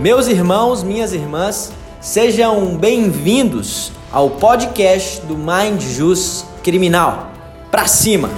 Meus 0.00 0.28
irmãos, 0.28 0.82
minhas 0.82 1.12
irmãs, 1.12 1.74
sejam 2.00 2.74
bem-vindos 2.74 3.92
ao 4.10 4.30
podcast 4.30 5.20
do 5.26 5.36
Mind 5.36 5.82
Jus 5.82 6.42
Criminal. 6.62 7.30
Pra 7.70 7.86
cima! 7.86 8.30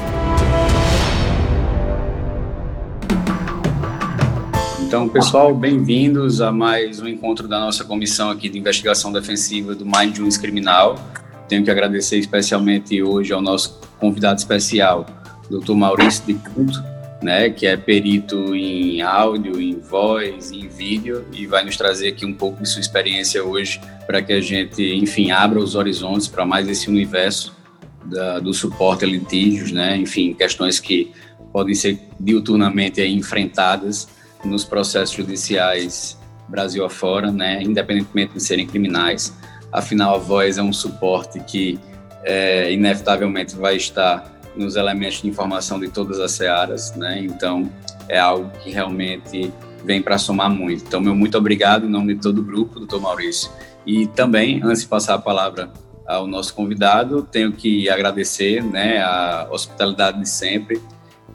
Então, 4.81 5.09
pessoal, 5.09 5.55
bem-vindos 5.55 6.41
a 6.41 6.51
mais 6.51 7.01
um 7.01 7.07
encontro 7.07 7.47
da 7.47 7.61
nossa 7.61 7.85
comissão 7.85 8.29
aqui 8.29 8.49
de 8.49 8.59
investigação 8.59 9.13
defensiva 9.13 9.73
do 9.73 9.87
Mind 9.87 10.17
Jus 10.17 10.37
Criminal. 10.37 10.97
Tenho 11.47 11.63
que 11.63 11.71
agradecer 11.71 12.19
especialmente 12.19 13.01
hoje 13.01 13.33
ao 13.33 13.41
nosso 13.41 13.79
convidado 14.01 14.41
especial, 14.41 15.07
Dr. 15.49 15.75
Maurício 15.75 16.25
de 16.27 16.35
Punto, 16.35 16.92
né, 17.23 17.51
que 17.51 17.67
é 17.67 17.77
perito 17.77 18.55
em 18.55 19.01
áudio, 19.03 19.61
em 19.61 19.79
voz, 19.79 20.51
em 20.51 20.69
vídeo 20.69 21.25
e 21.33 21.47
vai 21.47 21.65
nos 21.65 21.77
trazer 21.77 22.09
aqui 22.09 22.27
um 22.27 22.35
pouco 22.35 22.63
de 22.63 22.69
sua 22.69 22.81
experiência 22.81 23.43
hoje 23.45 23.81
para 24.07 24.21
que 24.21 24.33
a 24.33 24.41
gente, 24.41 24.83
enfim, 24.95 25.31
abra 25.31 25.59
os 25.59 25.75
horizontes 25.75 26.29
para 26.29 26.45
mais 26.45 26.69
esse 26.69 26.89
universo 26.89 27.55
da, 28.05 28.41
do 28.41 28.53
suporte 28.53 29.05
a 29.05 29.09
litígios, 29.09 29.71
né, 29.73 29.97
enfim, 29.97 30.35
questões 30.35 30.81
que 30.81 31.13
podem 31.53 31.75
ser 31.75 31.99
diuturnamente 32.19 33.03
enfrentadas 33.03 34.09
nos 34.45 34.65
processos 34.65 35.15
judiciais 35.15 36.19
Brasil 36.49 36.85
afora, 36.85 37.33
né, 37.33 37.63
independentemente 37.63 38.35
de 38.35 38.41
serem 38.43 38.67
criminais. 38.67 39.35
Afinal, 39.73 40.15
a 40.15 40.19
voz 40.19 40.59
é 40.59 40.63
um 40.63 40.73
suporte 40.73 41.41
que 41.41 41.79
é, 42.25 42.71
inevitavelmente 42.71 43.57
vai 43.57 43.77
estar 43.77 44.32
nos 44.57 44.77
elementos 44.77 45.23
de 45.23 45.29
informação 45.29 45.81
de 45.81 45.89
todas 45.89 46.21
as 46.21 46.33
searas, 46.33 46.95
né? 46.95 47.21
Então, 47.21 47.71
é 48.09 48.19
algo 48.19 48.51
que 48.59 48.71
realmente 48.71 49.53
vem 49.85 50.03
para 50.03 50.19
somar 50.19 50.51
muito. 50.51 50.85
Então, 50.85 51.01
meu 51.01 51.15
muito 51.15 51.37
obrigado 51.37 51.87
em 51.87 51.89
nome 51.89 52.15
de 52.15 52.21
todo 52.21 52.39
o 52.39 52.43
grupo, 52.43 52.79
doutor 52.79 53.01
Maurício. 53.01 53.51
E 53.87 54.07
também, 54.09 54.61
antes 54.63 54.83
de 54.83 54.89
passar 54.89 55.15
a 55.15 55.19
palavra 55.19 55.71
ao 56.07 56.27
nosso 56.27 56.55
convidado, 56.55 57.23
tenho 57.23 57.53
que 57.53 57.89
agradecer 57.89 58.63
né, 58.63 59.03
a 59.03 59.49
hospitalidade 59.51 60.21
de 60.21 60.29
sempre 60.29 60.81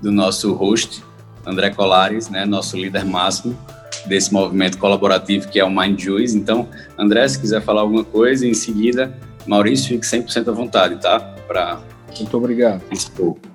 do 0.02 0.12
nosso 0.12 0.54
host, 0.54 1.04
André 1.46 1.72
Colares, 1.72 2.30
né, 2.30 2.46
nosso 2.46 2.78
líder 2.78 3.06
máximo 3.06 3.58
desse 4.06 4.32
movimento 4.32 4.78
colaborativo 4.78 5.48
que 5.50 5.60
é 5.60 5.66
o 5.66 5.70
Mind 5.70 6.00
Juice. 6.00 6.38
Então, 6.38 6.68
André, 6.98 7.28
se 7.28 7.40
quiser 7.40 7.62
falar 7.62 7.82
alguma 7.82 8.04
coisa, 8.04 8.48
em 8.48 8.54
seguida, 8.54 9.18
Maurício, 9.46 9.88
fique 9.88 10.06
100% 10.06 10.50
à 10.50 10.52
vontade, 10.52 11.02
tá? 11.02 11.20
Para 11.20 11.80
muito 12.20 12.38
obrigado. 12.38 12.82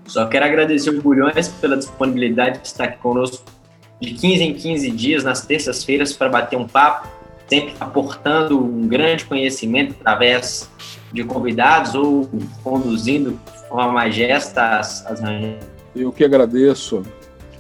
Só 0.06 0.26
quero 0.26 0.44
agradecer 0.44 0.90
o 0.90 1.02
Bulhões 1.02 1.48
pela 1.48 1.76
disponibilidade 1.76 2.60
de 2.60 2.66
estar 2.66 2.84
aqui 2.84 2.98
conosco 2.98 3.44
de 4.00 4.12
15 4.14 4.42
em 4.42 4.54
15 4.54 4.90
dias, 4.90 5.24
nas 5.24 5.46
terças-feiras, 5.46 6.12
para 6.12 6.28
bater 6.28 6.58
um 6.58 6.66
papo, 6.66 7.08
sempre 7.46 7.74
aportando 7.78 8.58
um 8.58 8.88
grande 8.88 9.24
conhecimento 9.24 9.94
através 10.00 10.68
de 11.12 11.22
convidados 11.22 11.94
ou 11.94 12.28
conduzindo 12.64 13.32
de 13.32 13.68
forma 13.68 13.92
mais 13.92 14.14
gesta 14.14 14.78
as, 14.78 15.06
as. 15.06 15.20
Eu 15.94 16.10
que 16.10 16.24
agradeço. 16.24 17.02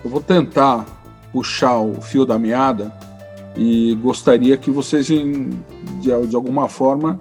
Eu 0.04 0.10
vou 0.10 0.20
tentar 0.20 0.84
puxar 1.32 1.78
o 1.78 2.00
fio 2.00 2.26
da 2.26 2.38
meada 2.38 2.92
e 3.56 3.94
gostaria 3.96 4.56
que 4.56 4.70
vocês, 4.70 5.06
de, 5.06 5.20
de 6.00 6.36
alguma 6.36 6.68
forma, 6.68 7.20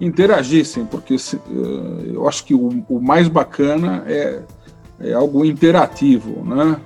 interagissem, 0.00 0.84
porque 0.84 1.18
se, 1.18 1.36
uh, 1.36 2.12
eu 2.12 2.28
acho 2.28 2.44
que 2.44 2.54
o, 2.54 2.84
o 2.88 3.00
mais 3.00 3.28
bacana 3.28 4.04
é, 4.06 4.40
é, 5.00 5.12
algo 5.12 5.44
interativo, 5.44 6.44
né? 6.44 6.76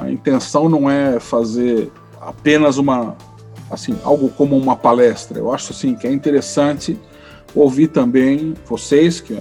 a 0.00 0.10
intenção 0.10 0.68
não 0.68 0.90
é 0.90 1.20
fazer 1.20 1.90
apenas 2.20 2.76
uma, 2.76 3.16
assim, 3.70 3.96
algo 4.02 4.28
como 4.30 4.56
uma 4.56 4.76
palestra. 4.76 5.38
Eu 5.38 5.52
acho 5.52 5.72
assim 5.72 5.94
que 5.94 6.06
é 6.06 6.12
interessante 6.12 6.98
ouvir 7.54 7.88
também 7.88 8.54
vocês, 8.66 9.20
que 9.20 9.36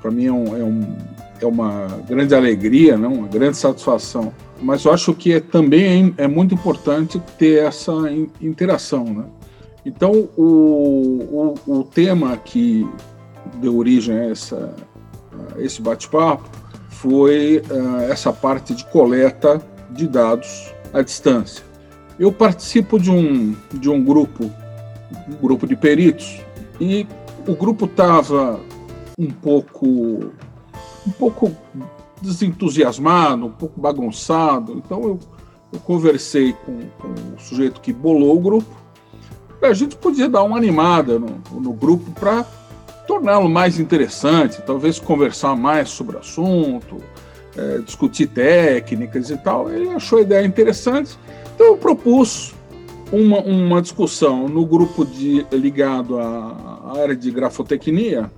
para 0.00 0.10
mim 0.10 0.26
é, 0.26 0.32
um, 0.32 0.56
é, 0.56 0.64
um, 0.64 0.96
é, 1.40 1.46
uma 1.46 1.86
grande 2.08 2.34
alegria, 2.34 2.96
né? 2.96 3.06
uma 3.06 3.28
grande 3.28 3.56
satisfação. 3.56 4.32
Mas 4.60 4.84
eu 4.84 4.92
acho 4.92 5.12
que 5.14 5.32
é, 5.32 5.40
também 5.40 6.14
é, 6.16 6.24
é 6.24 6.28
muito 6.28 6.54
importante 6.54 7.20
ter 7.38 7.64
essa 7.64 7.92
interação, 8.40 9.04
né? 9.04 9.24
Então, 9.84 10.28
o, 10.36 10.44
o, 10.44 11.51
o 11.66 11.84
tema 11.84 12.36
que 12.36 12.88
deu 13.60 13.76
origem 13.76 14.16
a, 14.16 14.24
essa, 14.30 14.74
a 15.54 15.60
esse 15.60 15.80
bate-papo 15.80 16.48
foi 16.90 17.62
uh, 17.70 18.02
essa 18.10 18.32
parte 18.32 18.74
de 18.74 18.84
coleta 18.86 19.60
de 19.90 20.06
dados 20.06 20.72
à 20.92 21.02
distância. 21.02 21.64
Eu 22.18 22.32
participo 22.32 22.98
de 22.98 23.10
um, 23.10 23.56
de 23.72 23.90
um 23.90 24.02
grupo, 24.04 24.50
um 25.28 25.36
grupo 25.40 25.66
de 25.66 25.74
peritos, 25.74 26.40
e 26.80 27.06
o 27.46 27.54
grupo 27.54 27.86
estava 27.86 28.60
um 29.18 29.30
pouco, 29.30 29.86
um 31.06 31.10
pouco 31.18 31.50
desentusiasmado, 32.20 33.46
um 33.46 33.52
pouco 33.52 33.80
bagunçado. 33.80 34.74
Então 34.74 35.02
eu, 35.02 35.18
eu 35.72 35.80
conversei 35.80 36.52
com, 36.52 36.80
com 36.98 37.08
o 37.36 37.40
sujeito 37.40 37.80
que 37.80 37.92
bolou 37.92 38.36
o 38.36 38.40
grupo 38.40 38.81
a 39.70 39.74
gente 39.74 39.96
podia 39.96 40.28
dar 40.28 40.42
uma 40.42 40.56
animada 40.56 41.18
no, 41.18 41.40
no 41.52 41.72
grupo 41.72 42.10
para 42.12 42.44
torná-lo 43.06 43.48
mais 43.48 43.78
interessante, 43.78 44.62
talvez 44.62 44.98
conversar 44.98 45.56
mais 45.56 45.90
sobre 45.90 46.16
o 46.16 46.18
assunto, 46.20 46.98
é, 47.56 47.78
discutir 47.78 48.26
técnicas 48.28 49.30
e 49.30 49.36
tal. 49.36 49.70
Ele 49.70 49.88
achou 49.90 50.18
a 50.18 50.22
ideia 50.22 50.46
interessante, 50.46 51.18
então 51.54 51.66
eu 51.66 51.76
propus 51.76 52.54
uma, 53.12 53.40
uma 53.40 53.82
discussão 53.82 54.48
no 54.48 54.64
grupo 54.64 55.04
de, 55.04 55.46
ligado 55.52 56.18
à 56.18 56.94
área 56.96 57.14
de 57.14 57.30
grafotecnia, 57.30 58.30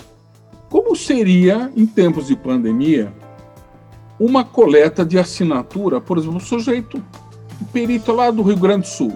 como 0.69 0.97
seria, 0.97 1.71
em 1.77 1.87
tempos 1.87 2.27
de 2.27 2.35
pandemia, 2.35 3.13
uma 4.19 4.45
coleta 4.45 5.05
de 5.05 5.19
assinatura, 5.19 6.01
por 6.01 6.19
exemplo, 6.19 6.37
um 6.37 6.41
sujeito, 6.41 7.03
um 7.63 7.65
perito 7.67 8.13
lá 8.13 8.31
do 8.31 8.43
Rio 8.43 8.57
Grande 8.57 8.83
do 8.83 8.89
Sul, 8.89 9.13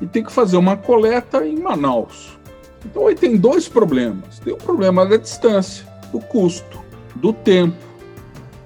e 0.00 0.06
tem 0.06 0.22
que 0.22 0.32
fazer 0.32 0.56
uma 0.56 0.76
coleta 0.76 1.46
em 1.46 1.58
Manaus. 1.58 2.38
Então 2.84 3.06
aí 3.06 3.14
tem 3.14 3.36
dois 3.36 3.68
problemas. 3.68 4.38
Tem 4.38 4.52
o 4.52 4.56
problema 4.56 5.04
da 5.04 5.16
distância, 5.16 5.86
do 6.12 6.20
custo, 6.20 6.80
do 7.14 7.32
tempo 7.32 7.76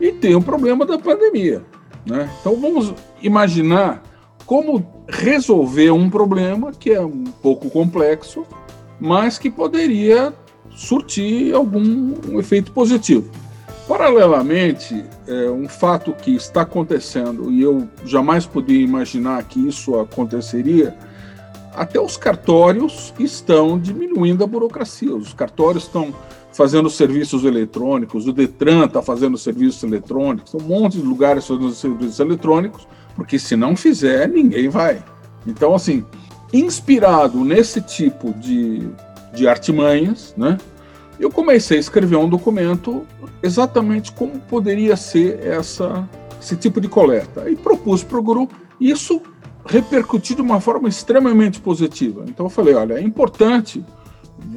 e 0.00 0.12
tem 0.12 0.34
o 0.34 0.42
problema 0.42 0.86
da 0.86 0.98
pandemia. 0.98 1.62
Né? 2.06 2.30
Então 2.41 2.56
vamos 2.56 2.94
imaginar 3.22 4.02
como 4.46 5.04
resolver 5.08 5.91
um 5.91 6.08
problema 6.08 6.72
que 6.72 6.91
é 6.91 7.00
um 7.00 7.24
pouco 7.24 7.70
complexo, 7.70 8.44
mas 8.98 9.38
que 9.38 9.50
poderia 9.50 10.32
surtir 10.74 11.54
algum 11.54 12.14
um 12.28 12.38
efeito 12.41 12.72
positivo. 12.72 13.30
Paralelamente, 13.86 15.04
é, 15.26 15.50
um 15.50 15.68
fato 15.68 16.12
que 16.12 16.34
está 16.34 16.62
acontecendo 16.62 17.50
e 17.50 17.60
eu 17.60 17.88
jamais 18.04 18.47
podia 18.47 18.80
imaginar 18.80 19.42
que 19.44 19.66
isso 19.66 19.98
aconteceria 19.98 20.97
até 21.75 22.00
os 22.00 22.16
cartórios 22.16 23.12
estão 23.19 23.78
diminuindo 23.78 24.42
a 24.42 24.47
burocracia. 24.47 25.14
Os 25.14 25.32
cartórios 25.32 25.84
estão 25.84 26.14
fazendo 26.53 26.91
serviços 26.91 27.44
eletrônicos, 27.44 28.26
o 28.26 28.32
Detran 28.32 28.86
está 28.86 29.00
fazendo 29.00 29.38
serviços 29.38 29.82
eletrônicos, 29.82 30.53
um 30.54 30.60
monte 30.60 30.98
de 30.98 31.06
lugares 31.06 31.47
fazendo 31.47 31.70
serviços 31.70 32.19
eletrônicos, 32.19 32.86
porque 33.14 33.38
se 33.38 33.54
não 33.54 33.76
fizer, 33.76 34.28
ninguém 34.28 34.69
vai. 34.69 35.03
Então, 35.47 35.75
assim, 35.75 36.04
inspirado 36.53 37.44
nesse 37.44 37.80
tipo 37.80 38.32
de, 38.34 38.88
de 39.32 39.47
artimanhas, 39.47 40.34
né, 40.36 40.59
eu 41.19 41.30
comecei 41.30 41.76
a 41.76 41.80
escrever 41.80 42.16
um 42.16 42.28
documento 42.28 43.06
exatamente 43.42 44.10
como 44.12 44.41
poderia 44.41 44.97
ser 44.97 45.38
essa, 45.47 46.09
esse 46.41 46.56
tipo 46.56 46.80
de 46.80 46.88
coleta. 46.88 47.48
E 47.48 47.54
propus 47.54 48.03
para 48.03 48.19
o 48.19 48.22
grupo. 48.22 48.54
Isso 48.80 49.20
repercutir 49.66 50.37
de 50.37 50.43
uma 50.43 50.60
forma 50.60 50.88
extremamente 50.88 51.60
positiva. 51.60 52.25
Então 52.26 52.47
eu 52.47 52.51
falei, 52.51 52.74
olha, 52.74 52.95
é 52.95 53.03
importante 53.03 53.84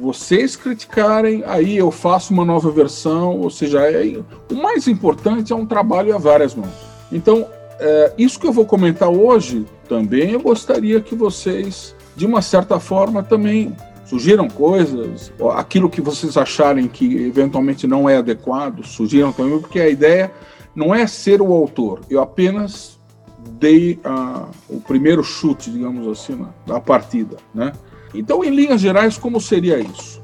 vocês 0.00 0.56
criticarem, 0.56 1.42
aí 1.46 1.76
eu 1.76 1.90
faço 1.90 2.32
uma 2.32 2.44
nova 2.44 2.70
versão, 2.70 3.38
ou 3.40 3.50
seja, 3.50 3.80
é, 3.82 4.18
o 4.50 4.54
mais 4.54 4.88
importante 4.88 5.52
é 5.52 5.56
um 5.56 5.66
trabalho 5.66 6.14
a 6.14 6.18
várias 6.18 6.54
mãos. 6.54 6.72
Então, 7.12 7.46
é, 7.78 8.12
isso 8.16 8.40
que 8.40 8.46
eu 8.46 8.52
vou 8.52 8.64
comentar 8.64 9.08
hoje 9.08 9.66
também 9.88 10.32
eu 10.32 10.40
gostaria 10.40 11.00
que 11.00 11.14
vocês, 11.14 11.94
de 12.16 12.24
uma 12.24 12.40
certa 12.40 12.80
forma, 12.80 13.22
também 13.22 13.76
sugiram 14.06 14.48
coisas, 14.48 15.32
aquilo 15.54 15.90
que 15.90 16.00
vocês 16.00 16.36
acharem 16.36 16.88
que 16.88 17.16
eventualmente 17.24 17.86
não 17.86 18.08
é 18.08 18.18
adequado, 18.18 18.84
sugiram 18.84 19.32
também, 19.32 19.58
porque 19.58 19.80
a 19.80 19.88
ideia 19.88 20.30
não 20.74 20.94
é 20.94 21.06
ser 21.06 21.40
o 21.40 21.52
autor, 21.52 22.00
eu 22.10 22.20
apenas 22.20 22.93
dei 23.50 23.98
a, 24.04 24.46
o 24.68 24.80
primeiro 24.80 25.22
chute, 25.22 25.70
digamos 25.70 26.06
assim, 26.08 26.34
na, 26.34 26.48
da 26.66 26.80
partida. 26.80 27.36
Né? 27.54 27.72
Então, 28.14 28.44
em 28.44 28.50
linhas 28.50 28.80
gerais, 28.80 29.16
como 29.18 29.40
seria 29.40 29.78
isso? 29.78 30.20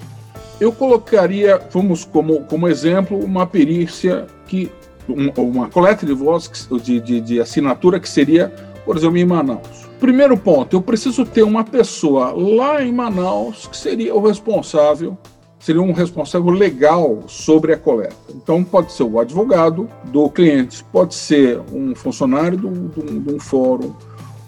Eu 0.61 0.73
colocaria, 0.73 1.61
vamos 1.73 2.05
como, 2.05 2.43
como 2.45 2.69
exemplo, 2.69 3.19
uma 3.19 3.47
perícia 3.47 4.27
que 4.47 4.71
uma 5.09 5.69
coleta 5.69 6.07
de 6.07 6.13
voz 6.13 6.69
de, 6.83 7.01
de, 7.01 7.21
de, 7.21 7.41
assinatura 7.41 7.99
que 7.99 8.09
seria, 8.09 8.55
por 8.85 8.97
exemplo, 8.97 9.17
em 9.17 9.25
Manaus. 9.25 9.89
primeiro 9.99 10.37
ponto, 10.37 10.77
eu 10.77 10.83
preciso 10.83 11.25
ter 11.25 11.43
uma 11.43 11.65
pessoa 11.65 12.31
lá 12.31 12.83
em 12.83 12.93
Manaus 12.93 13.67
que 13.67 13.77
seria 13.77 14.15
o 14.15 14.25
responsável, 14.25 15.19
seria 15.61 15.83
um 15.83 15.93
responsável 15.93 16.51
legal 16.51 17.23
sobre 17.29 17.73
a 17.73 17.77
coleta. 17.77 18.17
Então, 18.35 18.65
pode 18.65 18.93
ser 18.93 19.05
o 19.05 19.21
advogado 19.21 19.89
do 20.07 20.29
cliente, 20.31 20.83
pode 20.91 21.15
ser 21.15 21.61
um 21.73 21.95
funcionário 21.95 22.59
de 22.59 22.67
um 22.67 23.39
fórum, 23.39 23.95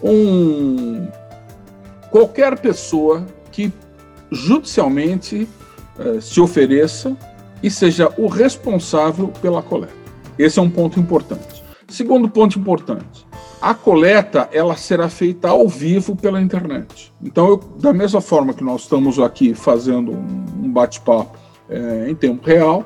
um 0.01 1.07
qualquer 2.09 2.59
pessoa 2.59 3.25
que 3.51 3.71
judicialmente 4.31 5.47
eh, 5.99 6.19
se 6.19 6.41
ofereça 6.41 7.15
e 7.61 7.69
seja 7.69 8.11
o 8.17 8.27
responsável 8.27 9.29
pela 9.41 9.61
coleta. 9.61 9.93
Esse 10.37 10.59
é 10.59 10.61
um 10.61 10.69
ponto 10.69 10.99
importante. 10.99 11.63
Segundo 11.87 12.27
ponto 12.27 12.57
importante, 12.57 13.25
a 13.63 13.73
coleta 13.73 14.49
ela 14.51 14.75
será 14.75 15.07
feita 15.07 15.47
ao 15.47 15.69
vivo 15.69 16.17
pela 16.17 16.41
internet. 16.41 17.13
Então, 17.23 17.47
eu, 17.47 17.57
da 17.79 17.93
mesma 17.93 18.19
forma 18.19 18.53
que 18.53 18.61
nós 18.61 18.81
estamos 18.81 19.17
aqui 19.19 19.53
fazendo 19.53 20.11
um 20.11 20.69
bate-papo 20.69 21.37
é, 21.69 22.09
em 22.09 22.13
tempo 22.13 22.45
real 22.45 22.85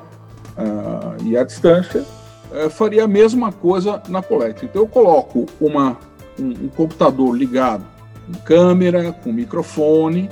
uh, 0.56 1.20
e 1.24 1.36
à 1.36 1.42
distância, 1.42 2.06
é, 2.52 2.68
faria 2.68 3.02
a 3.02 3.08
mesma 3.08 3.50
coisa 3.50 4.00
na 4.08 4.22
coleta. 4.22 4.64
Então, 4.64 4.82
eu 4.82 4.86
coloco 4.86 5.46
uma, 5.60 5.98
um, 6.38 6.50
um 6.50 6.68
computador 6.68 7.36
ligado 7.36 7.84
com 8.24 8.34
câmera, 8.44 9.12
com 9.12 9.32
microfone, 9.32 10.30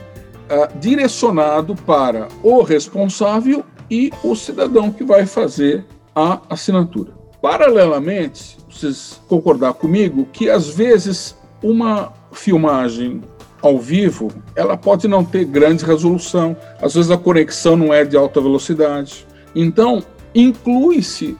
uh, 0.49 0.79
direcionado 0.79 1.75
para 1.75 2.29
o 2.41 2.63
responsável 2.63 3.65
e 3.91 4.13
o 4.23 4.37
cidadão 4.37 4.93
que 4.93 5.03
vai 5.03 5.27
fazer 5.27 5.85
a 6.15 6.41
assinatura. 6.49 7.16
Paralelamente, 7.47 8.59
vocês 8.69 9.21
concordar 9.29 9.73
comigo 9.75 10.27
que 10.33 10.51
às 10.51 10.69
vezes 10.69 11.37
uma 11.63 12.13
filmagem 12.33 13.23
ao 13.63 13.79
vivo, 13.79 14.33
ela 14.57 14.77
pode 14.77 15.07
não 15.07 15.25
ter 15.25 15.45
grande 15.45 15.85
resolução, 15.85 16.57
às 16.83 16.95
vezes 16.95 17.09
a 17.09 17.17
conexão 17.17 17.77
não 17.77 17.95
é 17.95 18.05
de 18.05 18.17
alta 18.17 18.41
velocidade. 18.41 19.25
Então, 19.55 20.03
inclui-se 20.35 21.39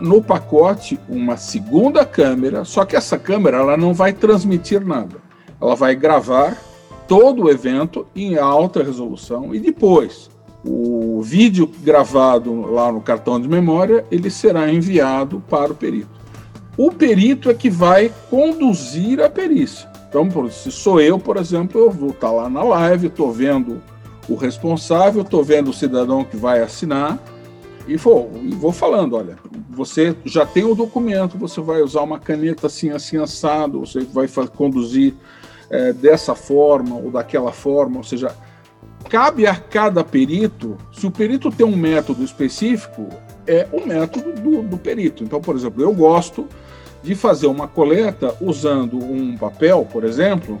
no 0.00 0.20
pacote 0.20 0.98
uma 1.08 1.36
segunda 1.36 2.04
câmera, 2.04 2.64
só 2.64 2.84
que 2.84 2.96
essa 2.96 3.16
câmera 3.16 3.58
ela 3.58 3.76
não 3.76 3.94
vai 3.94 4.12
transmitir 4.12 4.84
nada. 4.84 5.18
Ela 5.62 5.76
vai 5.76 5.94
gravar 5.94 6.58
todo 7.06 7.44
o 7.44 7.48
evento 7.48 8.08
em 8.16 8.36
alta 8.36 8.82
resolução 8.82 9.54
e 9.54 9.60
depois 9.60 10.33
o 10.64 11.20
vídeo 11.22 11.70
gravado 11.82 12.62
lá 12.72 12.90
no 12.90 13.00
cartão 13.00 13.40
de 13.40 13.46
memória 13.46 14.04
ele 14.10 14.30
será 14.30 14.72
enviado 14.72 15.42
para 15.48 15.72
o 15.72 15.74
perito. 15.74 16.08
O 16.76 16.90
perito 16.90 17.50
é 17.50 17.54
que 17.54 17.70
vai 17.70 18.10
conduzir 18.30 19.20
a 19.20 19.30
perícia. 19.30 19.88
Então, 20.08 20.28
se 20.50 20.70
sou 20.70 21.00
eu, 21.00 21.18
por 21.18 21.36
exemplo, 21.36 21.80
eu 21.80 21.90
vou 21.90 22.10
estar 22.10 22.30
lá 22.30 22.48
na 22.48 22.62
live, 22.62 23.08
estou 23.08 23.32
vendo 23.32 23.82
o 24.28 24.34
responsável, 24.34 25.22
estou 25.22 25.44
vendo 25.44 25.70
o 25.70 25.74
cidadão 25.74 26.24
que 26.24 26.36
vai 26.36 26.62
assinar 26.62 27.18
e 27.86 27.96
vou, 27.96 28.30
e 28.42 28.54
vou 28.54 28.72
falando, 28.72 29.16
olha, 29.16 29.36
você 29.70 30.16
já 30.24 30.46
tem 30.46 30.64
o 30.64 30.74
documento, 30.74 31.36
você 31.36 31.60
vai 31.60 31.82
usar 31.82 32.02
uma 32.02 32.18
caneta 32.18 32.68
assim, 32.68 32.90
assim, 32.90 33.18
assado, 33.18 33.80
você 33.80 34.00
vai 34.00 34.26
conduzir 34.48 35.14
é, 35.68 35.92
dessa 35.92 36.34
forma 36.34 36.96
ou 36.96 37.10
daquela 37.10 37.52
forma, 37.52 37.98
ou 37.98 38.04
seja, 38.04 38.34
cabe 39.08 39.46
a 39.46 39.54
cada 39.54 40.02
perito, 40.02 40.76
se 40.92 41.06
o 41.06 41.10
perito 41.10 41.50
tem 41.50 41.66
um 41.66 41.76
método 41.76 42.24
específico, 42.24 43.08
é 43.46 43.68
o 43.72 43.86
método 43.86 44.32
do, 44.32 44.62
do 44.62 44.78
perito. 44.78 45.22
Então, 45.22 45.40
por 45.40 45.54
exemplo, 45.54 45.82
eu 45.82 45.92
gosto 45.94 46.46
de 47.02 47.14
fazer 47.14 47.46
uma 47.46 47.68
coleta 47.68 48.34
usando 48.40 48.96
um 48.96 49.36
papel, 49.36 49.86
por 49.90 50.04
exemplo, 50.04 50.58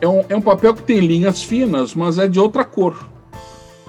é 0.00 0.08
um, 0.08 0.24
é 0.28 0.36
um 0.36 0.40
papel 0.40 0.74
que 0.74 0.82
tem 0.82 1.00
linhas 1.00 1.42
finas, 1.42 1.94
mas 1.94 2.18
é 2.18 2.26
de 2.26 2.40
outra 2.40 2.64
cor. 2.64 3.08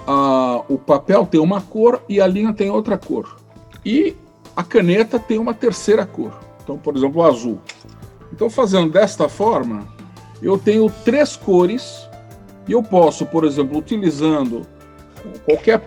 Ah, 0.06 0.62
o 0.68 0.78
papel 0.78 1.26
tem 1.26 1.40
uma 1.40 1.60
cor 1.60 2.02
e 2.08 2.20
a 2.20 2.26
linha 2.26 2.52
tem 2.52 2.70
outra 2.70 2.96
cor. 2.96 3.36
E 3.84 4.16
a 4.56 4.62
caneta 4.62 5.18
tem 5.18 5.38
uma 5.38 5.54
terceira 5.54 6.04
cor. 6.06 6.32
Então, 6.62 6.78
por 6.78 6.96
exemplo, 6.96 7.20
o 7.20 7.24
azul. 7.24 7.58
Então, 8.32 8.48
fazendo 8.50 8.90
desta 8.92 9.28
forma, 9.28 9.86
eu 10.42 10.58
tenho 10.58 10.90
três 11.04 11.36
cores 11.36 12.07
e 12.68 12.72
eu 12.72 12.82
posso, 12.82 13.24
por 13.24 13.44
exemplo, 13.44 13.78
utilizando 13.78 14.66
qualquer 15.44 15.84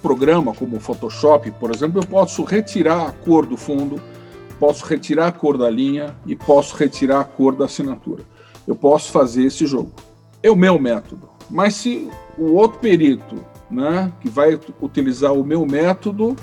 programa 0.00 0.54
como 0.54 0.76
o 0.76 0.80
Photoshop, 0.80 1.50
por 1.52 1.74
exemplo, 1.74 2.00
eu 2.00 2.06
posso 2.06 2.44
retirar 2.44 3.08
a 3.08 3.12
cor 3.12 3.44
do 3.44 3.56
fundo, 3.56 4.00
posso 4.58 4.84
retirar 4.86 5.26
a 5.26 5.32
cor 5.32 5.58
da 5.58 5.68
linha 5.68 6.14
e 6.24 6.36
posso 6.36 6.76
retirar 6.76 7.20
a 7.20 7.24
cor 7.24 7.54
da 7.54 7.64
assinatura. 7.64 8.22
Eu 8.66 8.76
posso 8.76 9.10
fazer 9.10 9.44
esse 9.44 9.66
jogo. 9.66 9.92
É 10.42 10.50
o 10.50 10.56
meu 10.56 10.78
método. 10.78 11.28
Mas 11.50 11.74
se 11.74 12.08
o 12.38 12.54
outro 12.54 12.78
perito, 12.78 13.44
né, 13.70 14.12
que 14.20 14.28
vai 14.28 14.58
utilizar 14.80 15.32
o 15.32 15.44
meu 15.44 15.66
método 15.66 16.36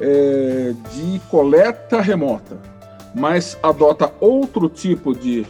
é, 0.00 0.74
de 0.92 1.20
coleta 1.30 2.00
remota, 2.00 2.60
mas 3.14 3.58
adota 3.62 4.12
outro 4.20 4.68
tipo 4.68 5.14
de 5.14 5.46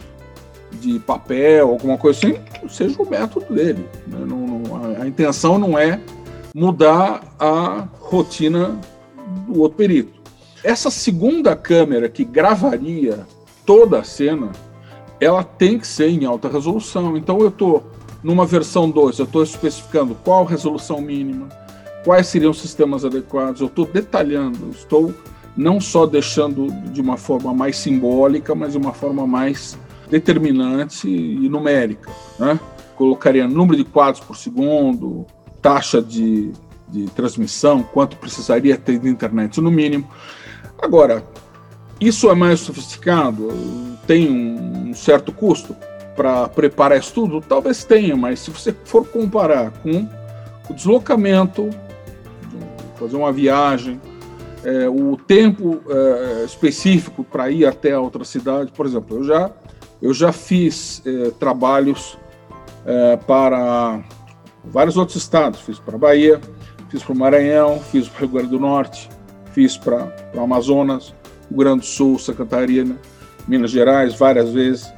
de 0.79 0.99
papel, 0.99 1.69
alguma 1.69 1.97
coisa 1.97 2.19
assim, 2.19 2.35
seja 2.69 3.01
o 3.01 3.09
método 3.09 3.53
dele. 3.53 3.87
Né? 4.07 4.19
Não, 4.25 4.47
não, 4.47 4.75
a, 4.75 5.03
a, 5.03 5.07
intenção 5.07 5.57
não 5.57 5.77
é 5.77 5.99
mudar 6.53 7.21
a 7.39 7.87
rotina 7.99 8.79
do 9.47 9.61
outro 9.61 9.77
perito. 9.77 10.21
Essa 10.63 10.89
segunda 10.89 11.55
câmera 11.55 12.07
que 12.07 12.23
gravaria 12.23 13.25
toda 13.65 13.99
a 13.99 14.03
cena, 14.03 14.51
ela 15.19 15.43
tem 15.43 15.79
que 15.79 15.87
ser 15.87 16.09
em 16.09 16.25
alta 16.25 16.47
resolução. 16.47 17.17
Então 17.17 17.39
eu 17.39 17.49
estou 17.49 17.83
numa 18.23 18.45
versão 18.45 18.89
2, 18.89 19.19
eu 19.19 19.25
estou 19.25 19.43
especificando 19.43 20.15
qual 20.23 20.45
resolução 20.45 21.01
mínima, 21.01 21.49
quais 22.05 22.27
seriam 22.27 22.51
os 22.51 22.61
sistemas 22.61 23.03
adequados, 23.03 23.59
eu 23.59 23.67
estou 23.67 23.85
detalhando, 23.85 24.69
estou 24.69 25.13
não 25.55 25.79
só 25.79 26.05
deixando 26.05 26.67
de 26.91 27.01
uma 27.01 27.17
forma 27.17 27.53
mais 27.53 27.77
simbólica, 27.77 28.55
mas 28.55 28.71
de 28.71 28.77
uma 28.77 28.93
forma 28.93 29.27
mais 29.27 29.77
determinante 30.13 31.09
e 31.09 31.49
numérica. 31.49 32.11
Né? 32.37 32.59
Colocaria 32.95 33.47
número 33.47 33.75
de 33.75 33.83
quadros 33.83 34.23
por 34.23 34.37
segundo, 34.37 35.25
taxa 35.59 35.99
de, 35.99 36.51
de 36.87 37.05
transmissão, 37.15 37.81
quanto 37.81 38.15
precisaria 38.17 38.77
ter 38.77 38.99
de 38.99 39.09
internet 39.09 39.59
no 39.59 39.71
mínimo. 39.71 40.07
Agora, 40.79 41.25
isso 41.99 42.29
é 42.29 42.35
mais 42.35 42.59
sofisticado? 42.59 43.49
Tem 44.05 44.29
um 44.29 44.93
certo 44.93 45.31
custo 45.31 45.75
para 46.15 46.47
preparar 46.47 46.99
isso 46.99 47.11
tudo? 47.11 47.41
Talvez 47.41 47.83
tenha, 47.83 48.15
mas 48.15 48.41
se 48.41 48.51
você 48.51 48.75
for 48.85 49.07
comparar 49.07 49.71
com 49.71 50.07
o 50.69 50.73
deslocamento, 50.75 51.71
fazer 52.99 53.15
uma 53.17 53.31
viagem, 53.31 53.99
é, 54.63 54.87
o 54.87 55.17
tempo 55.17 55.81
é, 55.89 56.45
específico 56.45 57.23
para 57.23 57.49
ir 57.49 57.65
até 57.65 57.93
a 57.93 57.99
outra 57.99 58.23
cidade, 58.23 58.71
por 58.71 58.85
exemplo, 58.85 59.17
eu 59.17 59.23
já 59.23 59.51
eu 60.03 60.13
já 60.13 60.33
fiz 60.33 61.01
eh, 61.05 61.31
trabalhos 61.39 62.19
eh, 62.85 63.17
para 63.25 64.03
vários 64.65 64.97
outros 64.97 65.15
estados. 65.15 65.61
Fiz 65.61 65.79
para 65.79 65.97
Bahia, 65.97 66.41
fiz 66.89 67.01
para 67.01 67.13
o 67.13 67.17
Maranhão, 67.17 67.79
fiz 67.79 68.09
para 68.09 68.17
o 68.17 68.19
Rio 68.19 68.29
Grande 68.33 68.49
do 68.49 68.59
Norte, 68.59 69.09
fiz 69.53 69.77
para 69.77 70.13
o 70.35 70.41
Amazonas, 70.41 71.15
Rio 71.49 71.57
Grande 71.57 71.85
Sul, 71.85 72.19
Santa 72.19 72.39
Catarina, 72.39 72.97
Minas 73.47 73.71
Gerais, 73.71 74.13
várias 74.13 74.51
vezes. 74.51 74.91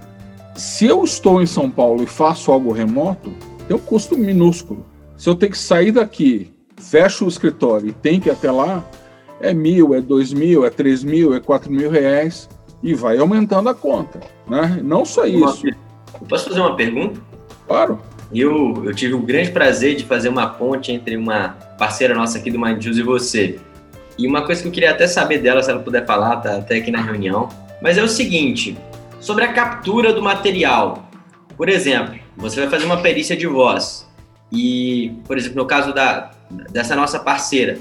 Se 0.55 0.87
eu 0.87 1.03
estou 1.03 1.39
em 1.39 1.45
São 1.45 1.69
Paulo 1.69 2.01
e 2.01 2.07
faço 2.07 2.51
algo 2.51 2.71
remoto, 2.71 3.31
tem 3.67 3.77
um 3.77 3.79
custo 3.79 4.17
minúsculo. 4.17 4.87
Se 5.15 5.29
eu 5.29 5.35
tenho 5.35 5.51
que 5.51 5.57
sair 5.59 5.91
daqui, 5.91 6.51
fecho 6.77 7.25
o 7.25 7.27
escritório 7.27 7.89
e 7.89 7.93
tenho 7.93 8.19
que 8.19 8.29
ir 8.29 8.31
até 8.31 8.49
lá, 8.49 8.83
é 9.39 9.53
mil, 9.53 9.93
é 9.93 10.01
dois 10.01 10.33
mil, 10.33 10.65
é 10.65 10.71
três 10.71 11.03
mil, 11.03 11.35
é 11.35 11.39
quatro 11.39 11.71
mil 11.71 11.91
reais 11.91 12.49
e 12.85 12.93
vai 12.93 13.17
aumentando 13.17 13.67
a 13.67 13.73
conta. 13.73 14.19
Né? 14.47 14.79
Não 14.83 15.03
só 15.03 15.25
isso. 15.25 15.63
Posso 16.29 16.49
fazer 16.49 16.61
uma 16.61 16.75
pergunta? 16.75 17.19
Claro. 17.67 17.99
Eu, 18.31 18.83
eu 18.85 18.93
tive 18.93 19.15
o 19.15 19.19
grande 19.19 19.49
prazer 19.49 19.95
de 19.95 20.05
fazer 20.05 20.29
uma 20.29 20.47
ponte 20.47 20.91
entre 20.91 21.17
uma 21.17 21.49
parceira 21.79 22.13
nossa 22.13 22.37
aqui 22.37 22.51
do 22.51 22.59
Mind 22.59 22.81
Juice 22.81 22.99
e 22.99 23.03
você. 23.03 23.59
E 24.19 24.27
uma 24.27 24.45
coisa 24.45 24.61
que 24.61 24.67
eu 24.67 24.71
queria 24.71 24.91
até 24.91 25.07
saber 25.07 25.39
dela, 25.39 25.63
se 25.63 25.71
ela 25.71 25.79
puder 25.79 26.05
falar, 26.05 26.37
tá 26.37 26.57
até 26.57 26.75
aqui 26.75 26.91
na 26.91 27.01
reunião. 27.01 27.49
Mas 27.81 27.97
é 27.97 28.03
o 28.03 28.07
seguinte: 28.07 28.77
sobre 29.19 29.43
a 29.43 29.51
captura 29.51 30.13
do 30.13 30.21
material. 30.21 31.09
Por 31.57 31.69
exemplo, 31.69 32.19
você 32.37 32.59
vai 32.59 32.69
fazer 32.69 32.85
uma 32.85 33.01
perícia 33.01 33.35
de 33.35 33.47
voz. 33.47 34.07
E, 34.51 35.11
por 35.25 35.37
exemplo, 35.37 35.57
no 35.57 35.65
caso 35.65 35.91
da, 35.91 36.31
dessa 36.71 36.95
nossa 36.95 37.17
parceira, 37.17 37.79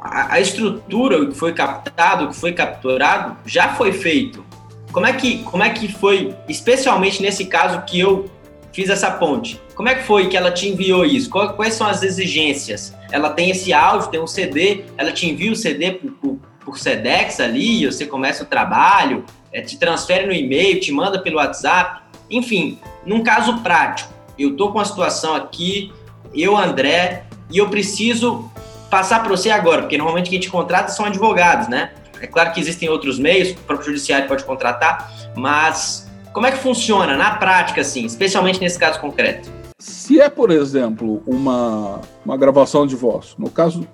a, 0.00 0.34
a 0.34 0.40
estrutura, 0.40 1.20
o 1.20 1.28
que 1.28 1.34
foi 1.34 1.52
captado, 1.52 2.24
o 2.24 2.28
que 2.28 2.36
foi 2.36 2.52
capturado, 2.52 3.36
já 3.44 3.74
foi 3.74 3.92
feito. 3.92 4.44
Como 4.92 5.06
é 5.06 5.12
que, 5.12 5.42
como 5.44 5.62
é 5.62 5.70
que 5.70 5.92
foi, 5.92 6.34
especialmente 6.48 7.20
nesse 7.20 7.46
caso 7.46 7.82
que 7.82 8.00
eu 8.00 8.30
fiz 8.72 8.88
essa 8.88 9.10
ponte? 9.10 9.60
Como 9.74 9.88
é 9.88 9.94
que 9.94 10.04
foi 10.04 10.28
que 10.28 10.36
ela 10.36 10.50
te 10.50 10.68
enviou 10.68 11.04
isso? 11.04 11.28
Quais 11.28 11.74
são 11.74 11.86
as 11.86 12.02
exigências? 12.02 12.94
Ela 13.10 13.30
tem 13.30 13.50
esse 13.50 13.72
áudio, 13.72 14.08
tem 14.08 14.20
um 14.20 14.26
CD, 14.26 14.84
ela 14.96 15.12
te 15.12 15.28
envia 15.28 15.52
o 15.52 15.56
CD 15.56 15.92
por, 15.92 16.12
por, 16.12 16.38
por 16.64 16.78
Sedex 16.78 17.40
ali, 17.40 17.84
você 17.84 18.06
começa 18.06 18.42
o 18.42 18.46
trabalho, 18.46 19.24
é, 19.52 19.60
te 19.60 19.78
transfere 19.78 20.26
no 20.26 20.32
e-mail, 20.32 20.80
te 20.80 20.92
manda 20.92 21.20
pelo 21.20 21.36
WhatsApp. 21.36 22.02
Enfim, 22.30 22.78
num 23.04 23.22
caso 23.22 23.58
prático, 23.58 24.12
eu 24.38 24.52
estou 24.52 24.72
com 24.72 24.80
a 24.80 24.84
situação 24.84 25.34
aqui, 25.34 25.92
eu, 26.34 26.56
André, 26.56 27.24
e 27.50 27.58
eu 27.58 27.68
preciso 27.68 28.50
passar 28.90 29.20
para 29.20 29.30
você 29.30 29.50
agora, 29.50 29.82
porque 29.82 29.96
normalmente 29.96 30.30
quem 30.30 30.40
te 30.40 30.50
contrata 30.50 30.90
são 30.90 31.04
advogados, 31.04 31.68
né? 31.68 31.90
É 32.20 32.26
claro 32.26 32.52
que 32.52 32.60
existem 32.60 32.88
outros 32.88 33.18
meios, 33.18 33.50
o 33.50 33.56
próprio 33.58 33.88
judiciário 33.88 34.26
pode 34.26 34.44
contratar, 34.44 35.10
mas 35.36 36.10
como 36.32 36.46
é 36.46 36.52
que 36.52 36.58
funciona 36.58 37.16
na 37.16 37.32
prática, 37.32 37.80
assim, 37.80 38.04
especialmente 38.04 38.60
nesse 38.60 38.78
caso 38.78 39.00
concreto? 39.00 39.50
Se 39.78 40.20
é, 40.20 40.30
por 40.30 40.50
exemplo, 40.50 41.22
uma, 41.26 42.00
uma 42.24 42.36
gravação 42.36 42.86
de 42.86 42.96
voz, 42.96 43.34
no 43.38 43.50
caso 43.50 43.86